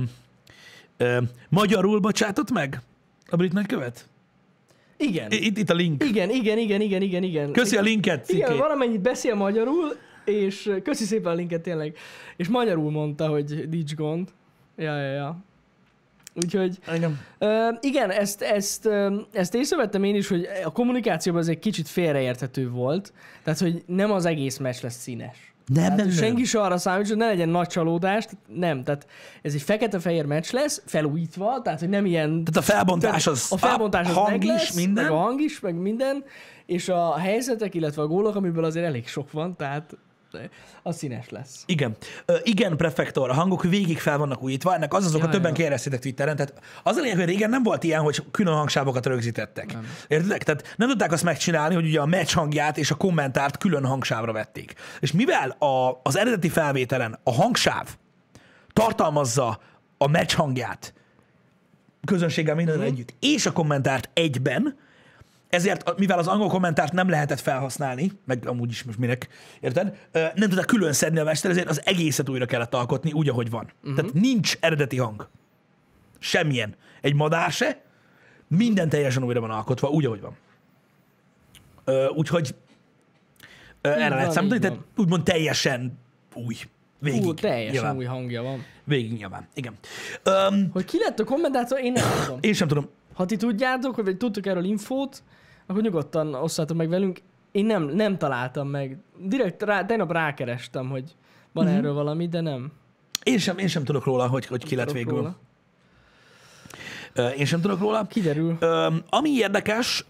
[0.97, 2.81] ö, magyarul bocsátott meg
[3.31, 4.07] a brit nagykövet?
[4.97, 5.31] Igen.
[5.31, 6.05] Itt, itt a link.
[6.05, 7.53] Igen, igen, igen, igen, igen, igen.
[7.53, 8.59] Köszi a linket, Igen, Ciké.
[8.59, 11.97] valamennyit beszél magyarul, és köszi szépen a linket tényleg.
[12.37, 14.29] És magyarul mondta, hogy nincs gond.
[14.77, 15.45] Ja, ja, ja.
[16.35, 17.21] Úgyhogy Igen.
[17.39, 21.89] ö, igen, ezt, ezt, ö, ezt észrevettem én is, hogy a kommunikációban ez egy kicsit
[21.89, 23.13] félreérthető volt.
[23.43, 25.53] Tehát, hogy nem az egész meccs lesz színes.
[25.67, 26.17] Nem, Tehát nem, nem.
[26.17, 29.07] senki se arra számít, hogy ne legyen nagy csalódás, nem, tehát
[29.43, 33.57] ez egy fekete-fehér meccs lesz, felújítva, tehát hogy nem ilyen Tehát a felbontás az a
[33.57, 35.05] felbontás az hang is, lesz, minden.
[35.05, 36.25] meg a hang is, meg minden,
[36.67, 39.97] és a helyzetek, illetve a gólok, amiből azért elég sok van, tehát
[40.83, 41.63] az színes lesz.
[41.67, 41.97] Igen.
[42.25, 45.55] Ö, igen, prefektor, a hangok végig fel vannak újítva, ennek az az oka, Ja, többen
[45.55, 49.73] kérdeztétek Twitteren, tehát az a lényeg, hogy régen nem volt ilyen, hogy külön hangsávokat rögzítettek.
[49.73, 49.87] Nem.
[50.09, 50.43] Értedek?
[50.43, 54.33] Tehát nem tudták azt megcsinálni, hogy ugye a meccs hangját és a kommentárt külön hangsávra
[54.33, 54.75] vették.
[55.01, 57.89] És mivel a, az eredeti felvételen a hangsáv
[58.73, 59.61] tartalmazza
[59.99, 60.95] a meccs hangját
[62.07, 62.87] közönséggel minden Mhm.
[62.87, 64.77] együtt, és a kommentárt egyben,
[65.53, 69.29] ezért, mivel az angol kommentárt nem lehetett felhasználni, meg amúgy is most minek,
[69.61, 69.99] érted?
[70.13, 73.73] Nem tudták külön szedni a mester, ezért az egészet újra kellett alkotni, úgy, ahogy van.
[73.81, 73.95] Uh-huh.
[73.97, 75.29] Tehát nincs eredeti hang.
[76.19, 76.75] Semmilyen.
[77.01, 77.83] Egy madár se,
[78.49, 80.37] minden teljesen újra van alkotva, úgy, ahogy van.
[82.15, 82.55] Úgyhogy
[83.81, 85.99] erre lehet számítani, tehát úgymond teljesen
[86.35, 86.57] új.
[86.99, 87.25] Végig.
[87.25, 87.97] Ú, teljesen nyilván.
[87.97, 88.65] új hangja van.
[88.85, 89.49] Végig nyilván.
[89.55, 89.75] Igen.
[90.23, 92.39] Öm, Hogy ki lett a kommentátor, én nem tudom.
[92.41, 92.89] én sem tudom.
[93.15, 95.23] Ha ti tudjátok, vagy tudtok erről infót,
[95.73, 97.21] akkor nyugodtan osszátok meg velünk.
[97.53, 98.99] Én nem, nem találtam meg.
[99.19, 101.15] Direkt rá, tegnap rákerestem, hogy
[101.53, 101.73] van Mhm.
[101.75, 101.77] uh-huh.
[101.79, 102.73] erről valami, de nem.
[103.23, 105.15] Én sem, én sem tudok róla, hogy, hogy ki lett végül.
[105.17, 105.37] róla.
[107.37, 108.07] Én sem tudok róla.
[108.07, 108.59] Kiderül.
[109.11, 110.05] Ami érdekes,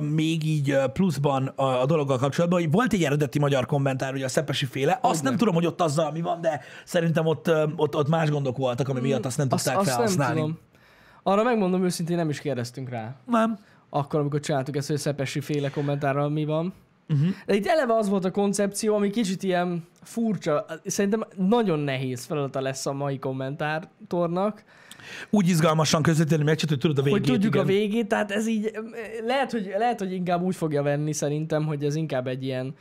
[0.00, 4.66] még így pluszban a, dologgal kapcsolatban, hogy volt egy eredeti magyar kommentár, ugye a Szepesi
[4.66, 8.30] féle, azt nem tudom, hogy ott azzal mi van, de szerintem ott, ott, ott más
[8.30, 10.40] gondok voltak, ami miatt azt nem Azt, tudták azt nem felhasználni.
[10.40, 10.58] tudom.
[11.22, 13.14] Arra megmondom őszintén, nem is kérdeztünk rá.
[13.26, 13.58] Nem.
[13.90, 16.72] Akkor, amikor csináltuk ezt, hogy Szepesi féle kommentárral mi van.
[17.08, 17.28] Uh-huh.
[17.46, 20.64] De itt eleve az volt a koncepció, ami kicsit ilyen furcsa.
[20.84, 24.64] Szerintem nagyon nehéz feladata lesz a mai kommentátornak,
[25.30, 27.18] Úgy izgalmasan közvetíteni meccset, hogy tudod a végét.
[27.18, 27.64] hogy tudjuk igen.
[27.66, 28.70] a végét, tehát ez így,
[29.26, 32.74] lehet hogy, lehet, hogy inkább úgy fogja venni szerintem, hogy ez inkább egy ilyen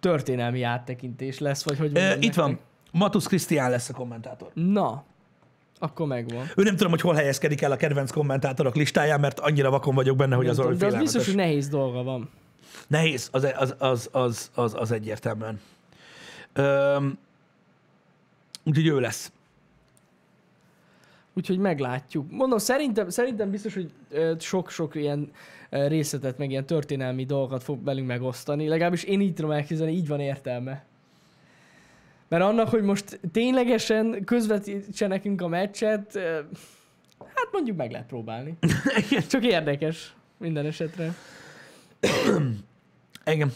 [0.00, 2.48] történelmi áttekintés lesz, vagy hogy mondjam Itt van.
[2.48, 2.66] nektek.
[2.92, 4.50] Matusz Krisztián lesz a kommentátor.
[4.54, 5.04] Na,
[5.78, 6.46] akkor megvan.
[6.56, 10.16] Ő nem tudom, hogy hol helyezkedik el a kedvenc kommentátorok listáján, mert annyira vakon vagyok
[10.16, 12.30] benne, hogy Nem az tudom, de az biztos, hogy nehéz dolga van.
[12.86, 15.60] Nehéz, az, az, az, az, az, az egyértelműen.
[16.52, 17.18] Öm,
[18.64, 19.32] úgyhogy ő lesz.
[21.36, 22.30] Úgyhogy meglátjuk.
[22.30, 23.90] Mondom, szerintem, szerintem biztos, hogy
[24.38, 25.30] sok-sok ilyen
[25.70, 28.68] részletet, meg ilyen történelmi dolgokat fog velünk megosztani.
[28.68, 30.84] Legalábbis én így tudom elképzelni, így van értelme.
[32.28, 36.18] Mert annak, hogy most ténylegesen közvetítse nekünk a meccset,
[37.18, 38.58] hát mondjuk meg lehet próbálni.
[39.30, 41.14] Csak érdekes minden esetre.
[43.26, 43.52] Igen.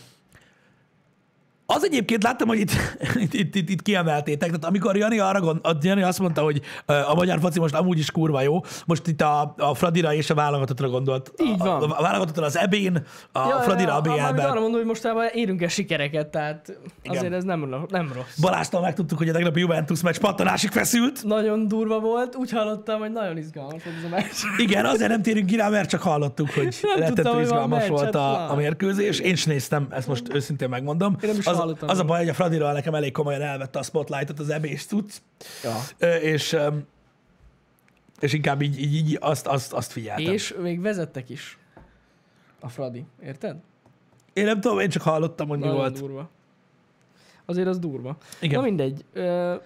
[1.75, 2.71] Az egyébként láttam, hogy itt,
[3.25, 6.61] itt, itt, itt, itt kiemeltétek, tehát amikor Jani, arra gond, a Jani azt mondta, hogy
[6.87, 10.35] a magyar foci most amúgy is kurva jó, most itt a, a Fradira és a
[10.35, 11.33] válogatottra gondolt.
[11.37, 11.83] Így van.
[11.83, 12.97] A, a válogatottra az EB-n,
[13.33, 14.51] a ja, Fradira a ja, BL-ben.
[14.51, 18.39] arra mondom, hogy mostában érünk el sikereket, tehát azért ez nem, nem rossz.
[18.41, 21.25] Balázstól megtudtuk, hogy a tegnapi Juventus meccs pattanásig feszült.
[21.25, 24.59] Nagyon durva volt, úgy hallottam, hogy nagyon izgalmas volt ez a meccs.
[24.67, 28.51] Igen, azért nem térünk ki rá, mert csak hallottuk, hogy rettentő van izgalmas volt a,
[28.51, 29.19] a mérkőzés.
[29.19, 31.17] Én is néztem, ezt most őszintén megmondom.
[31.23, 33.79] Én nem is az, hallottam az a baj, hogy a Fradira nekem elég komolyan elvette
[33.79, 35.23] a spotlightot az ebés tudsz,
[35.63, 36.09] Ja.
[36.19, 36.57] és,
[38.21, 40.33] és inkább így, így, így azt, azt, azt figyeltem.
[40.33, 41.59] És még vezettek is.
[42.61, 43.57] A Fradi, érted?
[44.33, 45.99] Én nem tudom, én csak hallottam, hogy mi Nagyon volt.
[45.99, 46.31] durva.
[47.51, 48.17] Azért az durva.
[48.41, 48.59] Igen.
[48.61, 49.05] Na mindegy.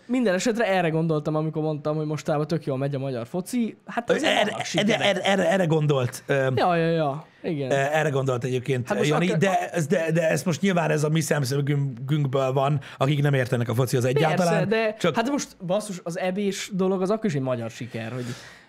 [0.07, 3.77] Minden esetre erre gondoltam, amikor mondtam, hogy mostában tök jól megy a magyar foci.
[3.87, 4.41] Hát ez Erre,
[4.75, 6.25] erre, erre, erre, erre gondolt.
[6.29, 7.27] Ja, ja, ja.
[7.43, 7.71] Igen.
[7.71, 11.21] Erre gondolt egyébként Hát Jani, akár- de, de, de ez most nyilván ez a mi
[11.21, 14.69] szemszögünkből van, akik nem értenek a focihoz egyáltalán.
[14.69, 18.13] Persze, de csak hát most basszus, az ebés dolog az akkor is egy magyar siker,
[18.13, 18.25] hogy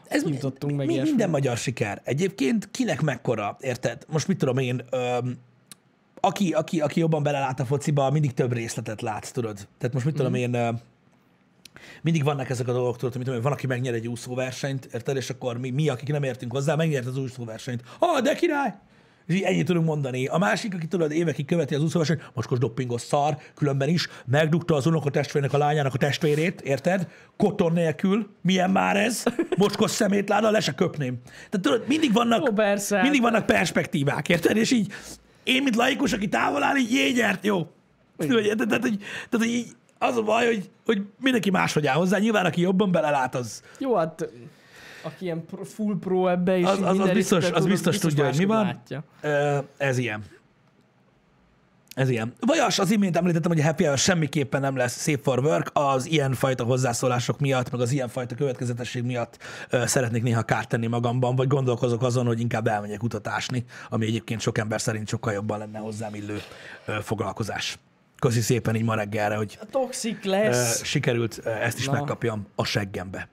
[0.07, 1.09] ez jutottunk meg ilyesmi.
[1.09, 2.01] minden magyar siker.
[2.03, 4.05] Egyébként kinek mekkora, érted?
[4.11, 5.37] Most mit tudom én, öm,
[6.25, 9.67] aki, aki, aki jobban belelát a fociba, mindig több részletet látsz, tudod?
[9.77, 10.39] Tehát most mit tudom Mhm.
[10.41, 10.79] én,
[12.01, 15.15] mindig vannak ezek a dolgok, tudod, mit tudom van, aki megnyer egy úszóversenyt, érted?
[15.15, 17.83] És akkor mi, mi akik nem értünk hozzá, megnyert az úszóversenyt.
[17.99, 18.73] Ah, de király!
[19.27, 20.25] És így ennyit tudunk mondani.
[20.27, 24.85] A másik, aki tudod, évekig követi az úszóversenyt, mocskos doppingos szar, különben is, megdugta az
[24.85, 27.07] unokatestvérnek a lányának a testvérét, érted?
[27.37, 28.29] Koton nélkül.
[28.41, 29.23] Milyen már ez?
[29.57, 31.21] Mocskos szemétláda, le se köpném.
[31.49, 33.01] Tehát tudod, mindig vannak, Jó, persze.
[33.01, 34.57] mindig vannak perspektívák, érted?
[34.57, 34.91] És így
[35.43, 37.67] én, mint laikus, aki távol áll, így jé, nyert, jó.
[38.17, 38.97] Tehát, tehát, hogy,
[39.29, 39.67] tehát, hogy így
[39.97, 42.17] az a baj, hogy, hogy mindenki máshogy áll hozzá.
[42.17, 44.29] Nyilván, aki jobban belelát, az, Jó, hát
[45.01, 48.37] aki ilyen full pro ebbe is Az- az- az biztos- az tud, biztos tudja, hogy
[48.37, 48.65] mi van.
[48.65, 49.03] Látja.
[49.77, 50.23] Ez ilyen.
[51.93, 52.33] Ez ilyen.
[52.39, 56.05] Vajas, az imént említettem, hogy a happy hour semmiképpen nem lesz safe for work, az
[56.05, 59.37] ilyen fajta hozzászólások miatt, meg az ilyen fajta következetesség miatt
[59.69, 64.41] ö, szeretnék néha kárt tenni magamban, vagy gondolkozok azon, hogy inkább elmegyek kutatásni, ami egyébként
[64.41, 66.41] sok ember szerint sokkal jobban lenne hozzám illő
[66.85, 67.77] ö, foglalkozás.
[68.19, 70.83] Köszi szépen így ma reggelre, hogy toxic ö, lesz.
[70.83, 71.91] sikerült ö, ezt is Na.
[71.91, 73.27] megkapjam a seggembe.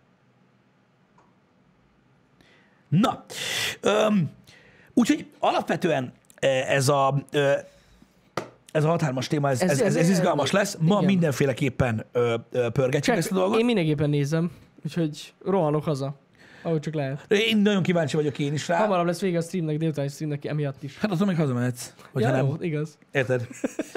[2.88, 3.24] Na,
[3.80, 4.30] öm,
[4.94, 7.52] úgyhogy alapvetően ö, ez a ö,
[8.72, 10.76] ez a 6-3-as téma, ez, ez, ez, ez, ez izgalmas lesz.
[10.80, 11.04] Ma igen.
[11.04, 13.58] mindenféleképpen ö, ö, pörgetjük ezt a dolgot.
[13.58, 14.50] Én mindenképpen nézem,
[14.84, 16.18] úgyhogy rohanok haza.
[16.62, 17.24] Ahogy csak lehet.
[17.28, 18.78] Én nagyon kíváncsi vagyok én is rá.
[18.78, 20.98] Hamarabb lesz vége a streamnek, délutáni streamnek emiatt is.
[20.98, 22.46] Hát attól még hazamehetsz, hogyha Ja, nem.
[22.46, 22.98] jó, igaz.
[23.12, 23.46] Érted?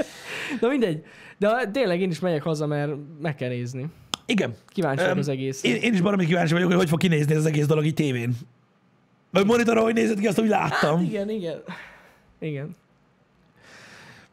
[0.62, 1.04] Na mindegy.
[1.38, 3.86] De tényleg én is megyek haza, mert meg kell nézni.
[4.26, 4.56] Igen.
[4.68, 5.64] Kíváncsi Öm, az egész.
[5.64, 7.94] Én, én is baromi kíváncsi vagyok, hogy hogy fog kinézni ez az egész dolog így
[7.94, 8.34] tévén.
[9.32, 10.98] A monitoron, hogy nézett ki, azt úgy láttam.
[10.98, 11.62] Hát igen, igen.
[12.40, 12.76] Igen.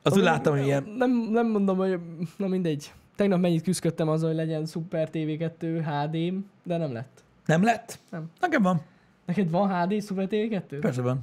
[0.03, 0.95] Azt úgy láttam, hogy ilyen.
[0.97, 1.99] Nem, nem mondom, hogy
[2.37, 2.93] na mindegy.
[3.17, 6.33] Tegnap mennyit küzdöttem azzal, hogy legyen Super TV2 HD,
[6.63, 7.23] de nem lett.
[7.47, 7.99] Nem lett?
[8.11, 8.31] Nem.
[8.41, 8.81] Nekem van.
[9.27, 10.79] Neked van HD Super TV2?
[10.81, 11.19] Persze van.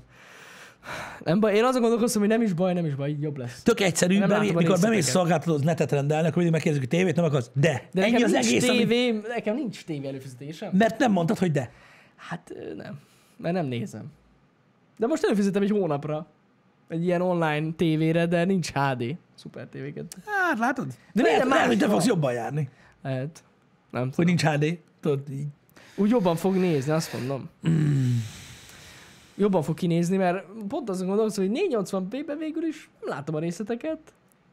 [1.24, 3.64] Nem baj, én azon gondolkoztam, hogy nem is baj, nem is baj, így jobb lesz.
[3.64, 7.50] Tök egyszerű, Nem bemé, mikor bemész szolgáltatóhoz netet akkor mindig megkérdezik, hogy tévét nem akarsz.
[7.54, 8.80] De, De ennyi nekem az nincs egész, amit...
[8.80, 10.72] tévé, nekem nincs tévé előfizetésem.
[10.74, 11.72] Mert nem mondtad, hogy de.
[12.16, 13.00] Hát nem,
[13.38, 14.06] mert nem nézem.
[14.98, 16.28] De most előfizetem egy hónapra
[16.88, 20.04] egy ilyen online tévére, de nincs HD Super TV2.
[20.26, 20.88] Hát látod?
[21.14, 22.70] De lehet, más lehet, hogy te fogsz jobban járni,
[23.04, 23.44] Lehet.
[23.92, 24.26] Nem hogy tudom.
[24.26, 24.80] nincs HD.
[25.02, 25.46] Tudod, így.
[25.96, 27.50] Úgy jobban fog nézni, azt mondom.
[29.36, 33.98] Jobban fog kinézni, mert pont azon gondolkozom, hogy 480p-ben végül is nem látom a részleteket,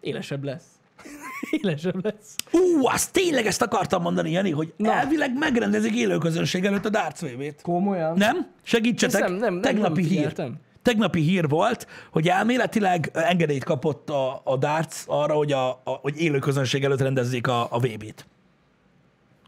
[0.01, 0.65] élesebb lesz.
[1.63, 2.35] élesebb lesz.
[2.53, 4.93] Ú, azt tényleg ezt akartam mondani, Jani, hogy Na.
[4.93, 7.63] elvileg megrendezik élőközönség előtt a Darts VB-t.
[7.63, 8.17] Komolyan?
[8.17, 8.47] Nem?
[8.63, 9.21] Segítsetek.
[9.21, 10.17] Nem- nem- nem- Tegnapi nem hír.
[10.17, 10.55] figyeltem.
[10.85, 16.21] Tegnapi hír volt, hogy elméletileg engedélyt kapott a, a Darts arra, hogy, a, a, hogy
[16.21, 18.27] élő közönség előtt rendezzék a, a VB-t.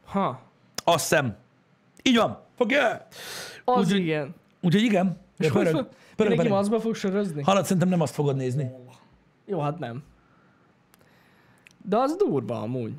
[0.04, 0.40] Ha,
[0.84, 1.36] Azt hiszem.
[2.02, 2.38] Így van.
[2.56, 3.06] Fogja.
[3.64, 4.34] az Úgyhogy- igen.
[4.60, 5.20] Úgyhogy igen.
[5.38, 7.42] És Pörög, fog, pörög mindenki maszkba fog sörözni?
[7.42, 8.70] Halad, szerintem nem azt fogod nézni.
[9.46, 10.02] Jó, hát nem.
[11.82, 12.92] De az durva amúgy.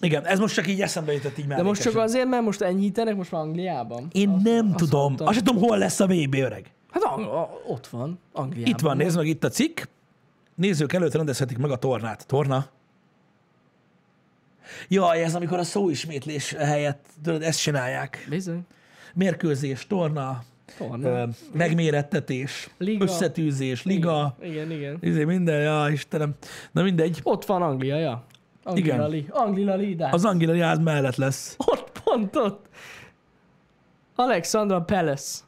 [0.00, 3.16] Igen, ez most csak így eszembe jutott így De most csak azért, mert most enyhítenek
[3.16, 4.08] most már Angliában.
[4.12, 5.00] Én Azt- nem azt tudom.
[5.00, 5.26] hallottam.
[5.26, 6.70] Azt sem tudom, hol lesz a VB öreg.
[6.90, 7.28] Hát Ang-
[7.66, 8.68] ott van, Angliában.
[8.70, 9.80] Itt van, nézd meg itt a cikk.
[10.54, 12.26] nézők előtt rendezhetik meg a tornát.
[12.26, 12.66] Torna?
[14.88, 18.26] Jaj, ez amikor a szóismétlés helyett, tudod, ezt csinálják.
[18.28, 18.66] Bizony.
[19.14, 20.42] Mérkőzés, torna,
[20.78, 21.08] Torna.
[21.08, 23.04] ö, megmérettetés, Liga.
[23.04, 24.98] összetűzés, liga, Igen, igen.
[25.00, 26.34] izé minden, ja Istenem.
[26.72, 28.24] Na mindegy, Ott van Anglia, ja.
[28.62, 29.08] Anglia Igen.
[29.10, 29.26] Li.
[29.30, 30.12] Anglia Lidás.
[30.12, 31.54] az Angela Yard mellett lesz.
[31.58, 32.68] Ott, pont ott.
[34.14, 35.38] Alexandra Palace.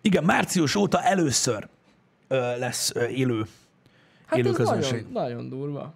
[0.00, 1.68] Igen, március óta először
[2.28, 3.46] ö, lesz ö, élő,
[4.26, 5.06] Hát élő ez közönség.
[5.12, 5.94] nagyon, nagyon durva.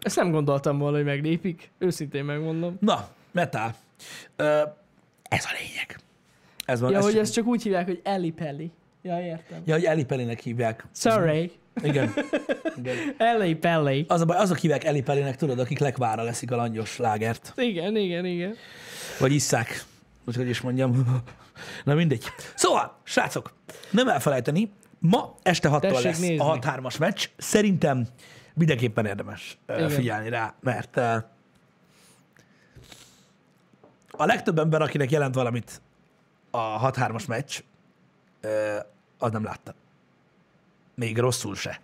[0.00, 1.70] Ezt nem gondoltam volna, hogy meglépik.
[1.78, 2.76] Őszintén megmondom.
[2.80, 3.74] Na, metál.
[4.36, 4.44] Ö,
[5.22, 5.98] ez a lényeg.
[6.64, 6.90] Ez van.
[6.90, 8.70] Ja, ez hogy csak- ezt csak úgy hívják, hogy Ellie Pelli.
[9.02, 9.62] Ja, értem.
[9.64, 10.86] Ja, hogy Eli Pellinek hívják.
[10.94, 11.52] Sorry.
[11.82, 12.12] Igen.
[12.76, 12.96] Igen.
[13.18, 14.04] Ellie Pelli.
[14.08, 17.52] Az a baj, azok hívják Eli Pellinek, tudod, akik lekvára leszik a langyos lágert.
[17.56, 18.54] Igen, igen, igen.
[19.18, 19.84] Vagy isszák.
[20.30, 21.22] Most hogy is mondjam.
[21.84, 22.24] Na mindegy.
[22.54, 23.54] Szóval, srácok,
[23.90, 26.38] nem elfelejteni, ma este 6 Tessék lesz nézni.
[26.38, 27.28] a 6-3-as meccs.
[27.36, 28.06] Szerintem
[28.54, 29.88] mindenképpen érdemes ö, Igen.
[29.88, 31.16] figyelni rá, mert ö,
[34.10, 35.80] a legtöbb ember, akinek jelent valamit
[36.50, 37.60] a 6-3-as meccs,
[38.40, 38.76] ö,
[39.18, 39.74] az nem látta.
[40.94, 41.80] Még rosszul se.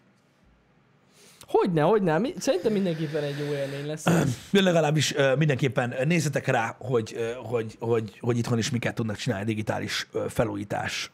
[1.46, 2.20] Hogyne, hogyne.
[2.38, 4.04] Szerintem mindenképpen egy jó élmény lesz.
[4.52, 10.08] De legalábbis mindenképpen nézzetek rá, hogy, hogy, hogy, hogy itthon is miket tudnak csinálni digitális
[10.12, 11.10] ö, felújítás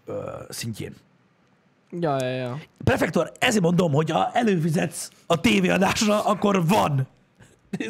[0.48, 0.94] szintjén.
[2.00, 2.58] Ja, ja, ja.
[2.84, 7.06] Prefektor, ezért mondom, hogy ha előfizetsz a tévéadásra, akkor van.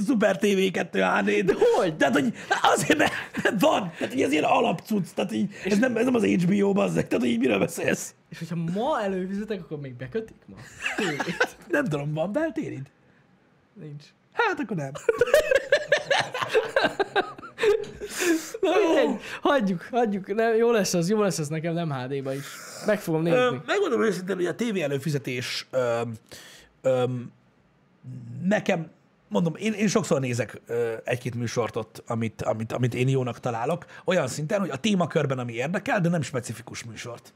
[0.06, 1.44] Szuper TV 2 HD.
[1.44, 1.96] De hogy?
[1.96, 2.32] Tehát, hogy
[2.62, 3.12] azért mert
[3.60, 3.92] van.
[3.98, 5.08] Tehát, hogy ez ilyen alapcucc.
[5.14, 7.06] Tehát, így, ez, nem, ez nem az HBO, bazzeg.
[7.06, 8.14] Tehát, hogy így miről beszélsz?
[8.32, 10.56] És hogyha ma előfizetek, akkor még bekötik ma?
[10.96, 11.56] Tévét.
[11.68, 12.90] Nem tudom, van beltérid?
[13.72, 14.04] Nincs.
[14.32, 14.90] Hát akkor nem.
[18.60, 20.34] Na mindegy, hagyjuk, hagyjuk.
[20.34, 22.44] Nem, jó lesz az, jó lesz az nekem, nem HD-ba is.
[22.86, 23.62] Meg fogom Ö, nézni.
[23.66, 26.14] megmondom őszintén, hogy a tévé előfizetés öm,
[26.82, 27.32] öm,
[28.42, 28.90] nekem,
[29.28, 33.84] mondom, én, én sokszor nézek ö, egy-két műsort ott, amit, amit, amit én jónak találok,
[34.04, 37.32] olyan szinten, hogy a témakörben, ami érdekel, de nem specifikus műsort.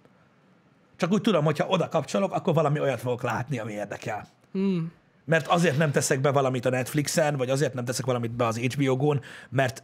[0.97, 4.27] Csak úgy tudom, hogyha oda kapcsolok, akkor valami olyat fogok látni, ami érdekel.
[4.53, 4.93] Hmm.
[5.25, 8.59] Mert azért nem teszek be valamit a Netflixen, vagy azért nem teszek valamit be az
[8.59, 9.21] HBO-gón,
[9.51, 9.83] mert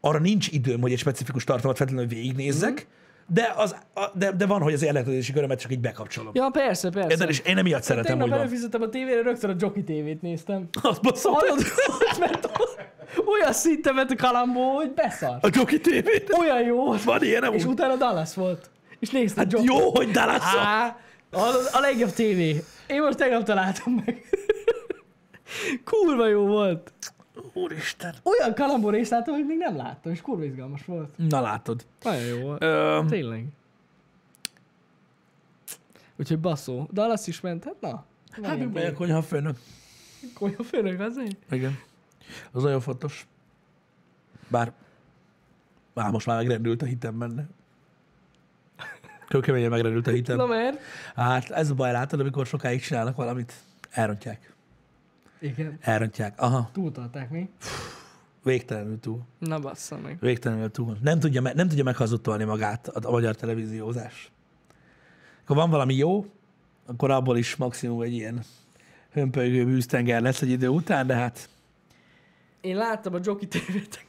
[0.00, 3.34] arra nincs időm, hogy egy specifikus tartalmat feltétlenül végignézzek, Mhm.
[3.34, 3.76] de, az,
[4.14, 6.30] de, de van, hogy az érdeklődési körömet csak így bekapcsolom.
[6.34, 7.10] Ja, persze, persze.
[7.10, 7.28] Érted?
[7.28, 10.68] És én emiatt szeretem, Tegnap hogy előfizettem a tévére, rögtön a Jockey tévét néztem.
[10.82, 11.58] Azt baszom, Hallod,
[12.18, 12.50] ment
[13.38, 15.44] olyan szinten ment a kalambó, hogy beszart.
[15.44, 16.32] a Joki tévét.
[16.40, 16.92] Olyan jó.
[17.04, 17.64] Van ilyen, És amúgy.
[17.66, 18.70] utána Dallas volt.
[18.98, 20.96] És néztem Hát jó, hogy dallas Á,
[21.30, 21.40] a,
[21.72, 22.64] a legjobb tévé.
[22.86, 24.24] Én most tegnap találtam meg.
[25.84, 26.92] Kurva jó volt.
[27.52, 28.14] Úristen.
[28.22, 31.10] Olyan kalambó részt láttam, hogy még nem láttam, és kurva izgalmas volt.
[31.16, 31.86] Na látod.
[32.02, 32.62] Nagyon jó volt.
[32.62, 33.46] Ö, Tényleg.
[36.16, 36.88] Úgyhogy baszó.
[36.92, 38.04] Dallas is ment, hát na.
[38.42, 39.58] hát még megyek konyha főnök.
[40.34, 41.36] Konyha főnök, azért?
[41.50, 41.78] Igen.
[42.52, 43.26] Az nagyon fontos.
[44.48, 44.72] Bár
[45.94, 47.48] már most már megrendült a hitem benne.
[49.28, 50.36] Kőkeményen megrendült a hitem.
[50.36, 50.78] Na mert?
[51.16, 53.52] Hát ez a baj, látod, amikor sokáig csinálnak valamit,
[53.90, 54.52] elrontják.
[55.40, 55.78] Igen.
[55.80, 56.40] Elrontják.
[56.40, 57.48] Aha, Túltolták mi?
[58.42, 59.20] végtelenül túl.
[59.38, 60.16] Na bassza meg.
[60.20, 60.96] Végtelenül túl.
[61.02, 64.30] Nem tudja, nem tudja meghazudtolni magát a, a magyar televíziózás.
[65.44, 66.26] Ha van valami jó,
[66.86, 68.42] akkor abból is maximum egy ilyen
[69.10, 71.48] hömpölygő bűztenger lesz egy idő után, de hát
[72.60, 74.06] Én láttam a Jockey tévét.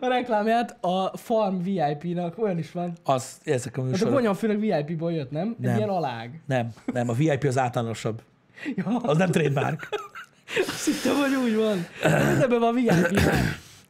[0.00, 2.92] A reklámját a Farm VIP-nak, olyan is van.
[3.04, 4.14] az, ezek a Hát a műsorok.
[4.14, 5.48] konyhafőnök VIP-ból jött, nem?
[5.60, 5.76] Egy Nem.
[5.76, 6.40] ilyen alág.
[6.46, 8.22] Nem, nem, a VIP az általánosabb.
[8.76, 9.88] Ja, Az nem trademark.
[10.68, 11.86] azt hittem, hogy úgy van.
[12.02, 12.84] Hát Ebben van VIP.
[12.84, 13.12] Igen.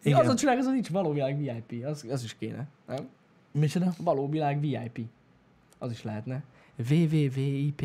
[0.02, 0.18] Igen.
[0.20, 1.86] Azon csinálják, azon nincs való világ VIP.
[1.86, 3.08] Az, az is kéne, nem?
[3.52, 3.92] Micsoda?
[3.98, 4.98] Való világ VIP.
[5.78, 6.42] Az is lehetne.
[6.76, 7.82] VVVIP.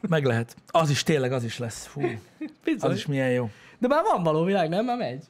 [0.00, 0.56] Meg lehet.
[0.66, 1.86] Az is tényleg, az is lesz.
[1.86, 2.00] Fú,
[2.80, 3.50] az is milyen jó.
[3.78, 4.84] De már van való világ, nem?
[4.84, 5.24] Már megy.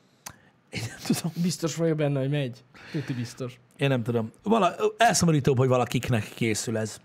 [0.73, 1.33] Én nem tudom.
[1.43, 2.65] Biztos vagyok benne, hogy megy.
[2.93, 3.61] Tuti biztos.
[3.77, 4.33] Én nem tudom.
[4.43, 7.01] Vala, elszomorítóbb, hogy valakiknek készül ez.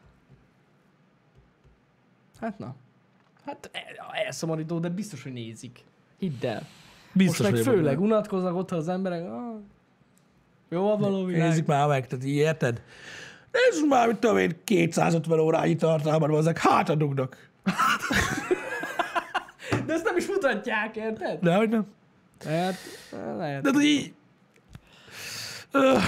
[2.39, 2.75] Hát na.
[3.45, 5.79] Hát el- elszomorító, de biztos, hogy nézik.
[6.17, 6.67] Hidd el.
[7.13, 8.05] Biztos Most meg főleg benne.
[8.05, 9.23] unatkoznak otthon az emberek.
[9.23, 9.55] Ah,
[10.69, 11.47] jó a való világ.
[11.49, 12.81] Nézzük már meg, tehát érted?
[13.51, 17.49] Nézzük már, mit tudom én, 250 órányi tartalmat hozzák, hát adugnak.
[19.85, 21.39] De ezt nem is mutatják, érted?
[21.41, 21.85] De hogy nem?
[22.45, 22.75] Hát,
[23.37, 23.61] lehet.
[23.61, 24.13] De így...
[25.71, 26.03] Öh,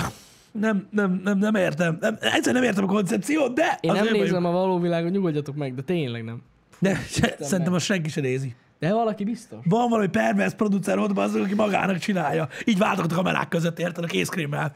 [0.51, 1.97] nem, nem, nem, nem értem.
[2.01, 3.77] Nem, egyszer nem értem a koncepciót, de...
[3.81, 4.43] Én nem nézem vagyok.
[4.43, 6.41] a való világot, nyugodjatok meg, de tényleg nem.
[6.79, 8.55] De se, szerintem azt senki se nézi.
[8.79, 9.59] De valaki biztos.
[9.63, 12.47] Van valami pervers producer ott, az, aki magának csinálja.
[12.65, 14.73] Így váltogat a kamerák között, érted, a kézkrémmel.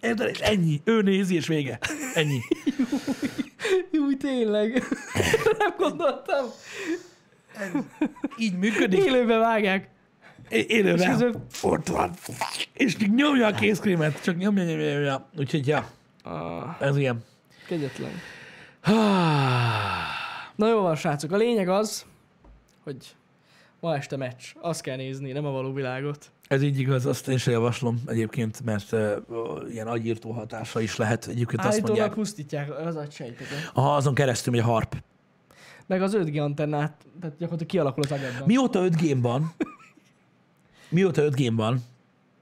[0.00, 0.28] Érted?
[0.28, 0.80] És ennyi.
[0.84, 1.78] Ő nézi, és vége.
[2.14, 2.40] Ennyi.
[3.92, 4.84] Jó, tényleg.
[5.58, 6.46] Nem gondoltam.
[8.38, 9.04] Így működik.
[9.04, 9.88] Élőben vágják.
[10.48, 11.10] É- Élőben.
[11.10, 12.10] közben- Ott van.
[12.72, 14.22] És csak nyomja a kézkrémet.
[14.22, 15.28] Csak nyomja, nyomja, nyomja.
[15.38, 15.88] Úgyhogy, ja,
[16.24, 17.24] Ah, ez ilyen.
[17.66, 18.10] kegyetlen.
[20.56, 21.32] Na jó van, srácok.
[21.32, 22.04] A lényeg az,
[22.84, 22.96] hogy
[23.80, 24.42] ma este meccs.
[24.60, 26.30] Azt kell nézni, nem a való világot.
[26.48, 29.10] Ez így igaz, azt én sem javaslom egyébként, mert uh,
[29.70, 31.26] ilyen agyírtó hatása is lehet.
[31.26, 33.70] Egyébként azt Állítólag mondják, pusztítják az agysejteket.
[33.74, 34.96] aha, azon keresztül megy a harp.
[35.86, 38.46] Meg az 5G antennát, tehát gyakorlatilag kialakul az agyadban.
[38.46, 39.54] Mióta 5 g van,
[40.88, 41.78] mióta 5 g van,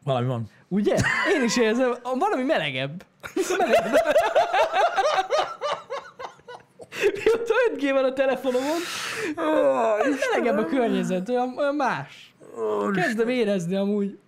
[0.05, 0.51] valami van.
[0.69, 0.95] Ugye?
[1.35, 3.05] Én is érzem, valami melegebb.
[3.59, 3.93] melegebb.
[7.25, 8.79] Mióta 5G van a telefonomon,
[10.33, 12.35] melegebb a környezet, olyan, olyan más.
[12.95, 14.19] Kezdem érezni amúgy.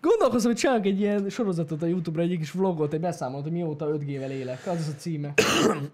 [0.00, 3.86] Gondolkozom, hogy csinálok egy ilyen sorozatot a Youtube-ra, egy kis vlogot, egy beszámolót, hogy mióta
[3.86, 4.66] 5G-vel élek.
[4.66, 5.34] Az az a címe.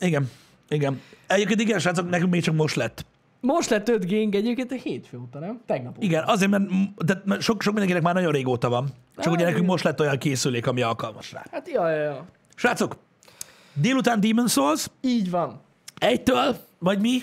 [0.01, 0.31] Igen,
[0.69, 1.01] igen.
[1.27, 3.07] Egyébként igen, srácok, nekünk még csak most lett.
[3.41, 5.61] Most lett 5 g egyébként a hétfő óta, nem?
[5.67, 6.07] Tegnap óta.
[6.07, 6.65] Igen, azért, mert,
[7.05, 8.89] de, sok, sok mindenkinek már nagyon régóta van.
[9.17, 11.43] Csak Á, ugye nekünk most lett olyan készülék, ami alkalmas rá.
[11.51, 12.27] Hát ja, ja, ja.
[12.55, 12.97] Srácok,
[13.75, 15.61] délután Demon Souls, Így van.
[15.99, 17.19] egytől, vagy mi,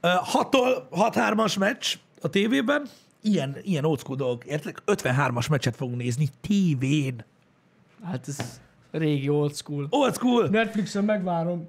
[0.00, 2.86] ö, hattól 6-3-as meccs a tévében,
[3.22, 4.82] ilyen, ilyen old school dolgok, értek?
[4.86, 7.24] 53-as meccset fogunk nézni tévén.
[8.04, 8.60] Hát ez
[8.90, 9.86] régi old school.
[9.90, 10.48] Old school!
[10.48, 11.68] Netflixen megvárom.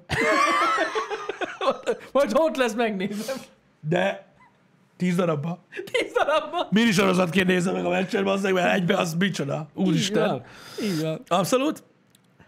[2.14, 3.36] Majd ott lesz, megnézem.
[3.88, 4.26] De
[4.96, 5.58] 10 darabba.
[5.70, 6.66] Tíz darabban.
[6.70, 9.68] Mini sorozatként nézem meg a meccset, bazzeg, mert egybe az micsoda.
[9.74, 10.44] Úristen.
[10.82, 11.20] Így van.
[11.28, 11.82] Abszolút.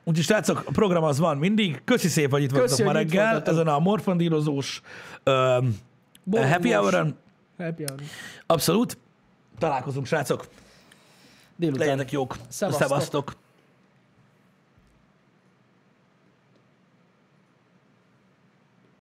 [0.04, 1.80] Úgyhogy srácok, a program az van mindig.
[1.84, 3.54] Köszi szép, hogy itt voltatok ma reggel, voltatok.
[3.54, 4.80] ezen a morfondírozós
[5.24, 6.78] Boldog happy most.
[6.80, 7.16] hour-on.
[7.58, 8.00] Happy hour.
[8.46, 8.98] Abszolút.
[9.58, 10.46] Találkozunk, srácok.
[11.56, 11.86] Délután.
[11.86, 12.36] Legyenek jók.
[12.48, 12.86] Szevasztok.
[12.88, 13.36] Szevasztok.